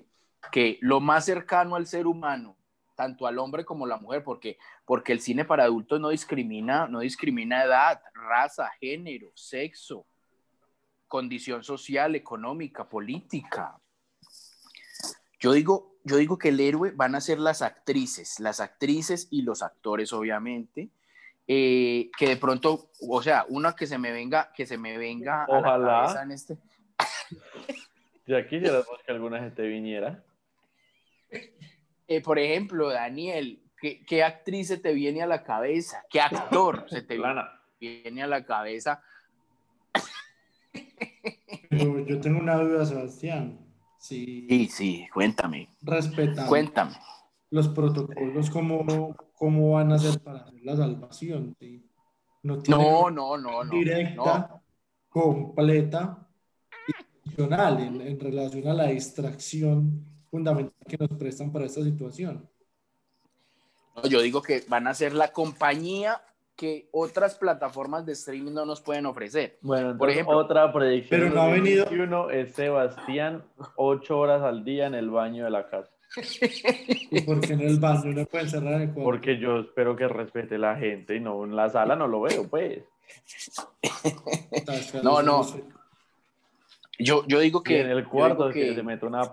que 0.52 0.78
lo 0.80 1.00
más 1.00 1.24
cercano 1.24 1.76
al 1.76 1.87
ser 1.87 2.06
humano, 2.06 2.56
tanto 2.94 3.26
al 3.26 3.38
hombre 3.38 3.64
como 3.64 3.84
a 3.84 3.88
la 3.88 3.96
mujer, 3.96 4.24
porque, 4.24 4.58
porque 4.84 5.12
el 5.12 5.20
cine 5.20 5.44
para 5.44 5.64
adultos 5.64 6.00
no 6.00 6.08
discrimina, 6.08 6.88
no 6.88 7.00
discrimina 7.00 7.64
edad, 7.64 8.00
raza, 8.12 8.70
género, 8.80 9.30
sexo, 9.34 10.04
condición 11.06 11.62
social, 11.62 12.14
económica, 12.14 12.88
política. 12.88 13.78
Yo 15.40 15.52
digo, 15.52 15.96
yo 16.04 16.16
digo 16.16 16.38
que 16.38 16.48
el 16.48 16.61
héroe 16.61 16.90
van 16.90 17.14
a 17.14 17.20
ser 17.20 17.38
las 17.38 17.62
actrices, 17.62 18.40
las 18.40 18.61
actrices 18.61 19.28
y 19.30 19.42
los 19.42 19.62
actores, 19.62 20.12
obviamente, 20.12 20.90
eh, 21.50 22.11
que 22.18 22.28
de 22.28 22.37
pronto, 22.37 22.90
o 23.08 23.22
sea, 23.22 23.46
una 23.48 23.74
que 23.74 23.87
se 23.87 23.96
me 23.96 24.12
venga, 24.12 24.52
que 24.54 24.66
se 24.66 24.76
me 24.76 24.98
venga 24.98 25.44
a 25.44 25.78
la 25.78 25.87
cabeza 25.87 26.22
en 26.22 26.32
este. 26.32 26.58
De 28.26 28.37
aquí 28.38 28.61
ya 28.61 28.82
que 29.06 29.12
alguna 29.12 29.40
gente 29.40 29.62
viniera. 29.62 30.22
Eh, 32.06 32.20
por 32.20 32.38
ejemplo, 32.38 32.90
Daniel, 32.90 33.62
¿qué, 33.80 34.22
actriz 34.22 34.68
se 34.68 34.76
te 34.76 34.92
viene 34.92 35.22
a 35.22 35.26
la 35.26 35.42
cabeza? 35.42 36.04
¿Qué 36.11 36.20
actor 36.20 36.84
se 36.90 37.00
te 37.00 37.18
viene 37.80 38.22
a 38.22 38.26
la 38.26 38.44
cabeza? 38.44 39.02
yo 41.70 42.20
tengo 42.20 42.40
una 42.40 42.56
duda, 42.56 42.84
Sebastián. 42.84 43.58
Sí, 43.96 44.68
sí, 44.70 45.08
cuéntame. 45.14 45.70
Respeta. 45.80 46.46
Cuéntame. 46.46 46.92
Los 47.50 47.68
protocolos, 47.68 48.50
¿cómo, 48.50 49.16
cómo 49.34 49.72
van 49.72 49.92
a 49.92 49.98
ser 49.98 50.20
para 50.20 50.44
la 50.70 50.76
salvación? 50.76 51.57
No, 52.42 53.11
no, 53.11 53.11
no, 53.11 53.64
no, 53.64 53.70
Directa, 53.70 54.62
completa, 55.09 56.26
funcional 57.24 57.81
en, 57.81 58.00
en 58.00 58.20
relación 58.20 58.68
a 58.68 58.74
la 58.74 58.87
distracción 58.87 60.04
fundamental 60.31 60.74
que 60.87 60.98
nos 60.98 61.18
prestan 61.18 61.52
para 61.52 61.66
esta 61.66 61.83
situación. 61.83 62.48
yo 64.09 64.20
digo 64.20 64.42
que 64.42 64.64
van 64.68 64.87
a 64.87 64.94
ser 64.94 65.14
la 65.14 65.33
compañía 65.33 66.22
que 66.59 66.88
otras 66.90 67.37
plataformas 67.37 68.04
de 68.04 68.14
streaming 68.14 68.52
no 68.52 68.66
nos 68.66 68.81
pueden 68.81 69.07
ofrecer. 69.07 69.59
Bueno, 69.62 69.96
por 69.96 70.11
ejemplo, 70.11 70.37
otra 70.37 70.72
predicción. 70.72 71.20
Pero 71.20 71.33
no 71.33 71.42
ha 71.42 71.48
venido. 71.48 71.87
Uno 71.90 72.31
es 72.31 72.52
Sebastián, 72.54 73.44
ocho 73.76 74.18
horas 74.18 74.42
al 74.42 74.64
día 74.64 74.87
en 74.87 74.94
el 74.94 75.09
baño 75.09 75.44
de 75.44 75.50
la 75.50 75.68
casa. 75.68 75.92
¿Y 77.11 77.21
por 77.23 77.40
qué 77.40 77.53
en 77.53 77.61
el 77.61 77.79
baño 77.79 78.12
no 78.12 78.25
pueden 78.27 78.49
cerrar 78.49 78.81
el 78.81 78.88
cuarto? 78.88 79.03
Porque 79.03 79.38
yo 79.38 79.61
espero 79.61 79.94
que 79.94 80.09
respete 80.09 80.59
la 80.59 80.77
gente 80.77 81.14
y 81.16 81.21
no 81.21 81.44
en 81.44 81.55
la 81.55 81.68
sala 81.68 81.97
no 81.97 82.07
lo 82.07 82.23
veo, 82.23 82.49
pues. 82.49 82.83
no, 85.03 85.23
no. 85.23 85.47
Yo, 86.99 87.27
yo 87.27 87.40
digo 87.40 87.62
que. 87.62 87.81
en 87.81 87.90
el 87.90 88.07
cuarto 88.07 88.51
que... 88.51 88.75
se 88.75 88.83
mete 88.83 89.07
una 89.07 89.33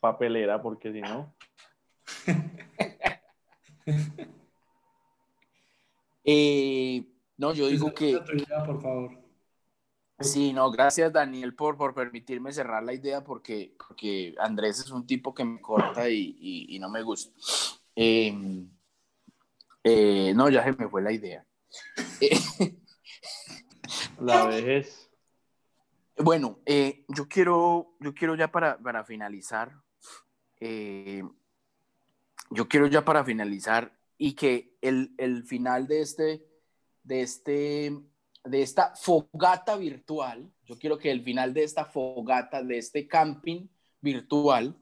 papelera, 0.00 0.60
porque 0.60 0.92
si 0.92 1.00
no. 1.00 1.34
Eh, 6.30 7.04
no, 7.38 7.54
yo 7.54 7.68
digo 7.68 7.94
que. 7.94 8.20
por 8.66 8.82
favor. 8.82 9.27
Sí, 10.20 10.52
no, 10.52 10.70
gracias 10.70 11.12
Daniel 11.12 11.54
por, 11.54 11.76
por 11.76 11.94
permitirme 11.94 12.52
cerrar 12.52 12.82
la 12.82 12.92
idea 12.92 13.22
porque, 13.22 13.76
porque 13.76 14.34
Andrés 14.38 14.80
es 14.80 14.90
un 14.90 15.06
tipo 15.06 15.32
que 15.32 15.44
me 15.44 15.60
corta 15.60 16.08
y, 16.10 16.76
no 16.80 16.88
me 16.88 17.02
gusta. 17.02 17.32
Em, 17.94 18.68
eh, 19.84 20.32
no, 20.34 20.48
ya 20.48 20.64
se 20.64 20.72
me 20.72 20.88
fue 20.88 21.02
la 21.02 21.12
idea. 21.12 21.46
la 24.20 24.46
vejez. 24.46 25.08
Bueno, 26.16 26.58
eh, 26.66 27.04
yo, 27.08 27.28
quiero, 27.28 27.94
yo 28.00 28.12
quiero 28.12 28.34
ya 28.34 28.50
para, 28.50 28.76
para 28.78 29.04
finalizar 29.04 29.72
eh, 30.60 31.22
yo 32.50 32.68
quiero 32.68 32.86
ya 32.86 33.04
para 33.04 33.24
finalizar 33.24 33.96
y 34.16 34.34
que 34.34 34.76
el, 34.80 35.14
el, 35.18 35.44
final 35.44 35.86
de 35.86 36.00
este, 36.00 36.46
de 37.02 37.22
este, 37.22 37.92
de 38.48 38.62
esta 38.62 38.94
fogata 38.96 39.76
virtual, 39.76 40.50
yo 40.64 40.78
quiero 40.78 40.98
que 40.98 41.10
el 41.10 41.22
final 41.22 41.54
de 41.54 41.64
esta 41.64 41.84
fogata, 41.84 42.62
de 42.62 42.78
este 42.78 43.06
camping 43.06 43.68
virtual, 44.00 44.76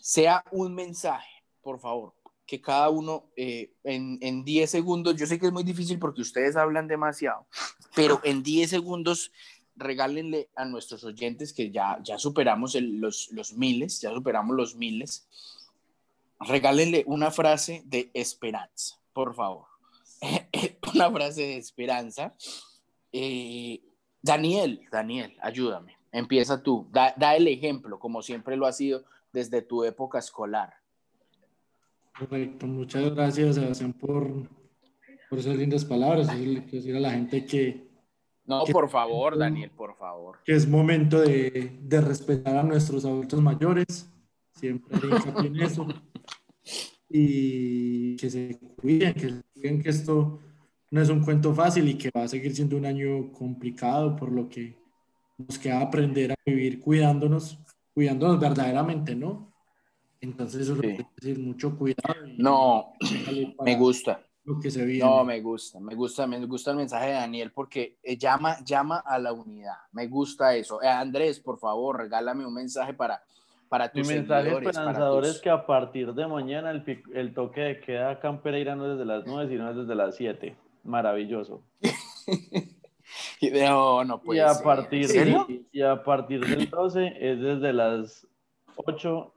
sea 0.00 0.44
un 0.50 0.74
mensaje, 0.74 1.44
por 1.62 1.80
favor, 1.80 2.14
que 2.46 2.60
cada 2.60 2.90
uno 2.90 3.30
eh, 3.36 3.72
en, 3.84 4.18
en 4.20 4.44
10 4.44 4.70
segundos, 4.70 5.16
yo 5.16 5.26
sé 5.26 5.38
que 5.38 5.46
es 5.46 5.52
muy 5.52 5.64
difícil 5.64 5.98
porque 5.98 6.20
ustedes 6.20 6.56
hablan 6.56 6.88
demasiado, 6.88 7.46
pero 7.94 8.20
en 8.24 8.42
10 8.42 8.70
segundos 8.70 9.32
regálenle 9.76 10.50
a 10.54 10.64
nuestros 10.64 11.04
oyentes 11.04 11.52
que 11.52 11.70
ya, 11.70 11.98
ya 12.02 12.18
superamos 12.18 12.74
los, 12.74 13.30
los 13.32 13.54
miles, 13.54 14.00
ya 14.00 14.10
superamos 14.10 14.56
los 14.56 14.76
miles, 14.76 15.26
regálenle 16.40 17.04
una 17.06 17.30
frase 17.30 17.82
de 17.86 18.10
esperanza, 18.14 19.00
por 19.12 19.34
favor. 19.34 19.73
una 20.94 21.10
frase 21.10 21.42
de 21.42 21.56
esperanza. 21.56 22.34
Eh, 23.12 23.82
Daniel, 24.22 24.80
Daniel, 24.90 25.36
ayúdame. 25.40 25.96
Empieza 26.10 26.62
tú. 26.62 26.88
Da, 26.90 27.14
da, 27.16 27.36
el 27.36 27.48
ejemplo, 27.48 27.98
como 27.98 28.22
siempre 28.22 28.56
lo 28.56 28.66
ha 28.66 28.72
sido 28.72 29.04
desde 29.32 29.62
tu 29.62 29.84
época 29.84 30.18
escolar. 30.18 30.74
Correcto. 32.18 32.66
Muchas 32.66 33.14
gracias, 33.14 33.56
Sebastián, 33.56 33.92
por, 33.92 34.48
por 35.28 35.38
esas 35.38 35.56
lindas 35.56 35.84
palabras. 35.84 36.28
Decir 36.28 36.96
a 36.96 37.00
la 37.00 37.10
gente 37.10 37.44
que... 37.44 37.88
No, 38.46 38.64
por 38.64 38.88
favor, 38.90 39.38
Daniel, 39.38 39.70
por 39.70 39.96
favor. 39.96 40.38
Que 40.44 40.52
es 40.52 40.68
momento 40.68 41.20
de, 41.20 41.78
de 41.82 42.00
respetar 42.00 42.56
a 42.58 42.62
nuestros 42.62 43.04
adultos 43.04 43.40
mayores. 43.40 44.08
Siempre 44.52 44.96
hay 45.02 45.46
en 45.46 45.60
eso. 45.60 45.86
Y 47.16 48.16
que 48.16 48.28
se 48.28 48.58
cuiden, 48.76 49.14
que 49.14 49.28
se 49.30 49.42
cuiden 49.54 49.80
que 49.80 49.88
esto 49.88 50.40
no 50.90 51.00
es 51.00 51.08
un 51.10 51.22
cuento 51.22 51.54
fácil 51.54 51.88
y 51.88 51.94
que 51.94 52.10
va 52.10 52.24
a 52.24 52.28
seguir 52.28 52.56
siendo 52.56 52.76
un 52.76 52.86
año 52.86 53.30
complicado, 53.30 54.16
por 54.16 54.32
lo 54.32 54.48
que 54.48 54.76
nos 55.38 55.60
queda 55.60 55.80
aprender 55.80 56.32
a 56.32 56.34
vivir 56.44 56.80
cuidándonos, 56.80 57.60
cuidándonos 57.94 58.40
verdaderamente, 58.40 59.14
¿no? 59.14 59.54
Entonces 60.20 60.62
eso 60.62 60.74
es 60.82 61.04
decir, 61.20 61.38
mucho 61.38 61.78
cuidado. 61.78 62.14
no, 62.36 62.94
me 63.64 63.76
gusta. 63.76 64.20
Lo 64.42 64.58
que 64.58 64.72
se 64.72 64.84
No, 64.98 65.24
me 65.24 65.40
gusta, 65.40 65.78
me 65.78 65.94
gusta, 65.94 66.26
me 66.26 66.44
gusta 66.44 66.72
el 66.72 66.76
mensaje 66.78 67.06
de 67.06 67.12
Daniel 67.12 67.52
porque 67.52 67.98
eh, 68.02 68.18
llama, 68.18 68.58
llama 68.64 68.98
a 68.98 69.20
la 69.20 69.32
unidad. 69.32 69.76
Me 69.92 70.08
gusta 70.08 70.56
eso. 70.56 70.82
Eh, 70.82 70.88
Andrés, 70.88 71.38
por 71.38 71.58
favor, 71.60 71.96
regálame 71.96 72.44
un 72.44 72.54
mensaje 72.54 72.92
para, 72.92 73.22
para 73.74 73.90
tus 73.90 74.06
Mi 74.06 74.14
mensaje 74.14 74.52
esperanzador 74.52 75.24
es 75.24 75.40
que 75.40 75.50
a 75.50 75.66
partir 75.66 76.14
de 76.14 76.28
mañana 76.28 76.70
el, 76.70 76.84
el 77.12 77.34
toque 77.34 77.60
de 77.60 77.80
queda 77.80 78.10
acá 78.10 78.28
en 78.28 78.38
Pereira 78.38 78.76
no 78.76 78.84
es 78.84 78.92
desde 78.92 79.04
las 79.04 79.26
9, 79.26 79.48
sino 79.48 79.68
es 79.68 79.76
desde 79.76 79.96
las 79.96 80.14
7 80.14 80.56
maravilloso. 80.84 81.60
no, 83.52 84.04
no 84.04 84.22
puede 84.22 84.38
y 84.38 84.42
a 84.42 84.54
partir 84.62 85.08
y 85.72 85.82
a 85.82 86.04
partir 86.04 86.46
del 86.46 86.70
12 86.70 87.16
es 87.18 87.40
desde 87.40 87.72
las 87.72 88.28
8 88.76 89.34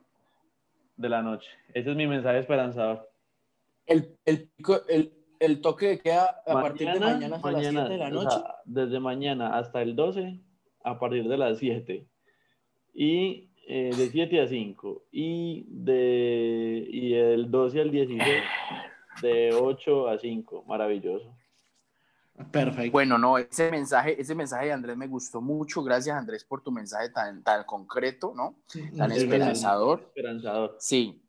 de 0.97 1.09
la 1.09 1.23
noche. 1.23 1.49
Ese 1.73 1.89
es 1.89 1.95
mi 1.95 2.05
mensaje 2.05 2.37
esperanzador. 2.37 3.09
El, 3.87 4.19
el, 4.23 4.51
el, 4.87 5.13
el 5.39 5.61
toque 5.61 5.97
queda 5.97 6.43
a 6.45 6.53
partir 6.53 6.91
de 6.91 6.99
mañana 6.99 7.37
hasta 7.37 7.51
las 7.51 7.65
7 7.65 7.89
de 7.89 7.97
la 7.97 8.11
noche. 8.11 8.37
desde 8.65 8.99
mañana 8.99 9.57
hasta 9.57 9.81
el 9.81 9.95
12 9.95 10.39
a 10.83 10.99
partir 10.99 11.27
de 11.27 11.37
las 11.39 11.57
7. 11.57 12.05
Y 12.93 13.46
eh, 13.69 13.91
de 13.95 14.09
7 14.09 14.41
a 14.41 14.47
5. 14.47 15.03
Y, 15.11 15.65
de, 15.69 16.87
y 16.89 17.13
el 17.13 17.51
12 17.51 17.81
al 17.81 17.91
16 17.91 18.43
de 19.21 19.53
8 19.53 20.07
a 20.07 20.17
5. 20.17 20.63
Maravilloso. 20.67 21.35
Perfecto. 22.51 22.91
Bueno, 22.91 23.17
no, 23.17 23.37
ese 23.37 23.69
mensaje, 23.71 24.19
ese 24.21 24.35
mensaje 24.35 24.67
de 24.67 24.71
Andrés 24.71 24.95
me 24.95 25.07
gustó 25.07 25.41
mucho. 25.41 25.83
Gracias, 25.83 26.15
Andrés, 26.15 26.45
por 26.45 26.61
tu 26.61 26.71
mensaje 26.71 27.09
tan, 27.09 27.43
tan 27.43 27.63
concreto, 27.65 28.33
¿no? 28.35 28.59
tan 28.95 29.11
esperanzador. 29.11 30.01
Esperanzador. 30.01 30.77
Sí. 30.79 31.21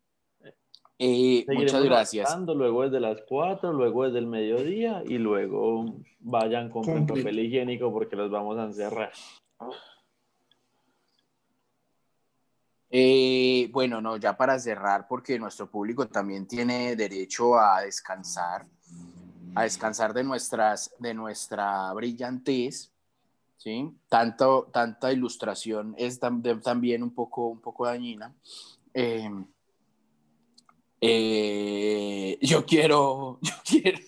Eh, 0.97 1.45
muchas 1.47 1.83
gracias. 1.83 2.37
Luego 2.45 2.85
es 2.85 2.91
de 2.91 2.99
las 2.99 3.21
4, 3.27 3.73
luego 3.73 4.05
es 4.05 4.13
del 4.13 4.27
mediodía 4.27 5.01
y 5.05 5.17
luego 5.17 5.95
vayan 6.19 6.69
con 6.69 7.07
papel 7.07 7.39
higiénico 7.39 7.91
porque 7.91 8.15
los 8.15 8.29
vamos 8.29 8.57
a 8.57 8.65
encerrar. 8.65 9.11
Eh, 12.91 13.69
bueno, 13.71 14.01
no, 14.01 14.17
ya 14.17 14.35
para 14.35 14.57
cerrar, 14.57 15.07
porque 15.07 15.37
nuestro 15.37 15.69
público 15.69 16.07
también 16.07 16.47
tiene 16.47 16.95
derecho 16.95 17.59
a 17.59 17.81
descansar, 17.81 18.65
a 19.53 19.63
descansar 19.63 20.13
de, 20.13 20.23
nuestras, 20.23 20.93
de 20.97 21.13
nuestra 21.13 21.93
brillantez, 21.93 22.91
¿sí? 23.57 23.95
Tanto, 24.07 24.69
tanta 24.73 25.11
ilustración 25.13 25.93
es 25.97 26.19
también 26.19 27.03
un 27.03 27.13
poco, 27.13 27.47
un 27.47 27.61
poco 27.61 27.85
dañina. 27.85 28.33
Em, 28.91 29.45
eh, 30.99 32.39
yo 32.41 32.65
quiero, 32.65 33.39
yo 33.41 33.53
quiero, 33.63 33.99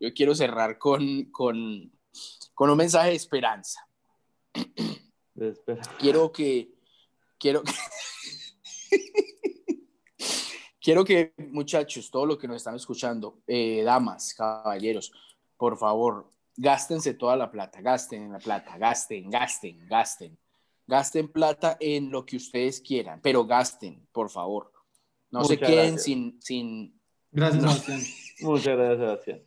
yo 0.00 0.12
quiero 0.12 0.34
cerrar 0.34 0.76
con, 0.76 1.24
con, 1.26 1.92
con 2.52 2.68
un 2.70 2.76
mensaje 2.76 3.10
de 3.10 3.16
esperanza. 3.16 3.86
Quiero 5.98 6.32
que, 6.32 6.81
quiero 7.42 7.64
que, 7.64 7.72
quiero 10.80 11.04
que 11.04 11.34
muchachos, 11.50 12.08
todos 12.08 12.28
los 12.28 12.38
que 12.38 12.46
nos 12.46 12.58
están 12.58 12.76
escuchando, 12.76 13.40
eh, 13.48 13.82
damas, 13.82 14.32
caballeros, 14.32 15.10
por 15.56 15.76
favor, 15.76 16.30
gástense 16.56 17.14
toda 17.14 17.36
la 17.36 17.50
plata, 17.50 17.80
gasten 17.80 18.30
la 18.30 18.38
plata, 18.38 18.78
gasten, 18.78 19.28
gasten, 19.28 19.88
gasten. 19.88 20.38
Gasten 20.84 21.28
plata 21.28 21.76
en 21.80 22.10
lo 22.10 22.26
que 22.26 22.36
ustedes 22.36 22.80
quieran, 22.80 23.20
pero 23.22 23.46
gasten, 23.46 24.06
por 24.12 24.30
favor. 24.30 24.72
No 25.30 25.44
se 25.44 25.58
queden 25.58 25.98
sin, 25.98 26.42
sin... 26.42 27.00
Gracias, 27.30 27.62
Sebastián. 27.62 28.00
Muchas 28.40 28.76
gracias, 28.76 28.98
Sebastián. 28.98 29.42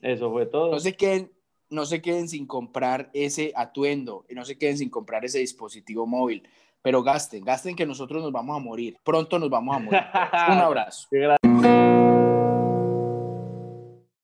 Eso 0.00 0.32
fue 0.32 0.46
todo. 0.46 0.72
No 0.72 0.80
se 0.80 0.96
queden, 0.96 1.32
no 1.68 1.86
se 1.86 2.02
queden 2.02 2.28
sin 2.28 2.46
comprar 2.46 3.10
ese 3.12 3.52
atuendo, 3.54 4.24
y 4.28 4.34
no 4.34 4.44
se 4.44 4.58
queden 4.58 4.78
sin 4.78 4.90
comprar 4.90 5.24
ese 5.24 5.38
dispositivo 5.38 6.06
móvil 6.06 6.42
pero 6.82 7.02
gasten, 7.02 7.44
gasten 7.44 7.76
que 7.76 7.86
nosotros 7.86 8.22
nos 8.22 8.32
vamos 8.32 8.56
a 8.56 8.60
morir, 8.60 8.96
pronto 9.02 9.38
nos 9.38 9.48
vamos 9.48 9.76
a 9.76 9.78
morir. 9.78 10.00
Un 10.48 10.58
abrazo. 10.58 11.08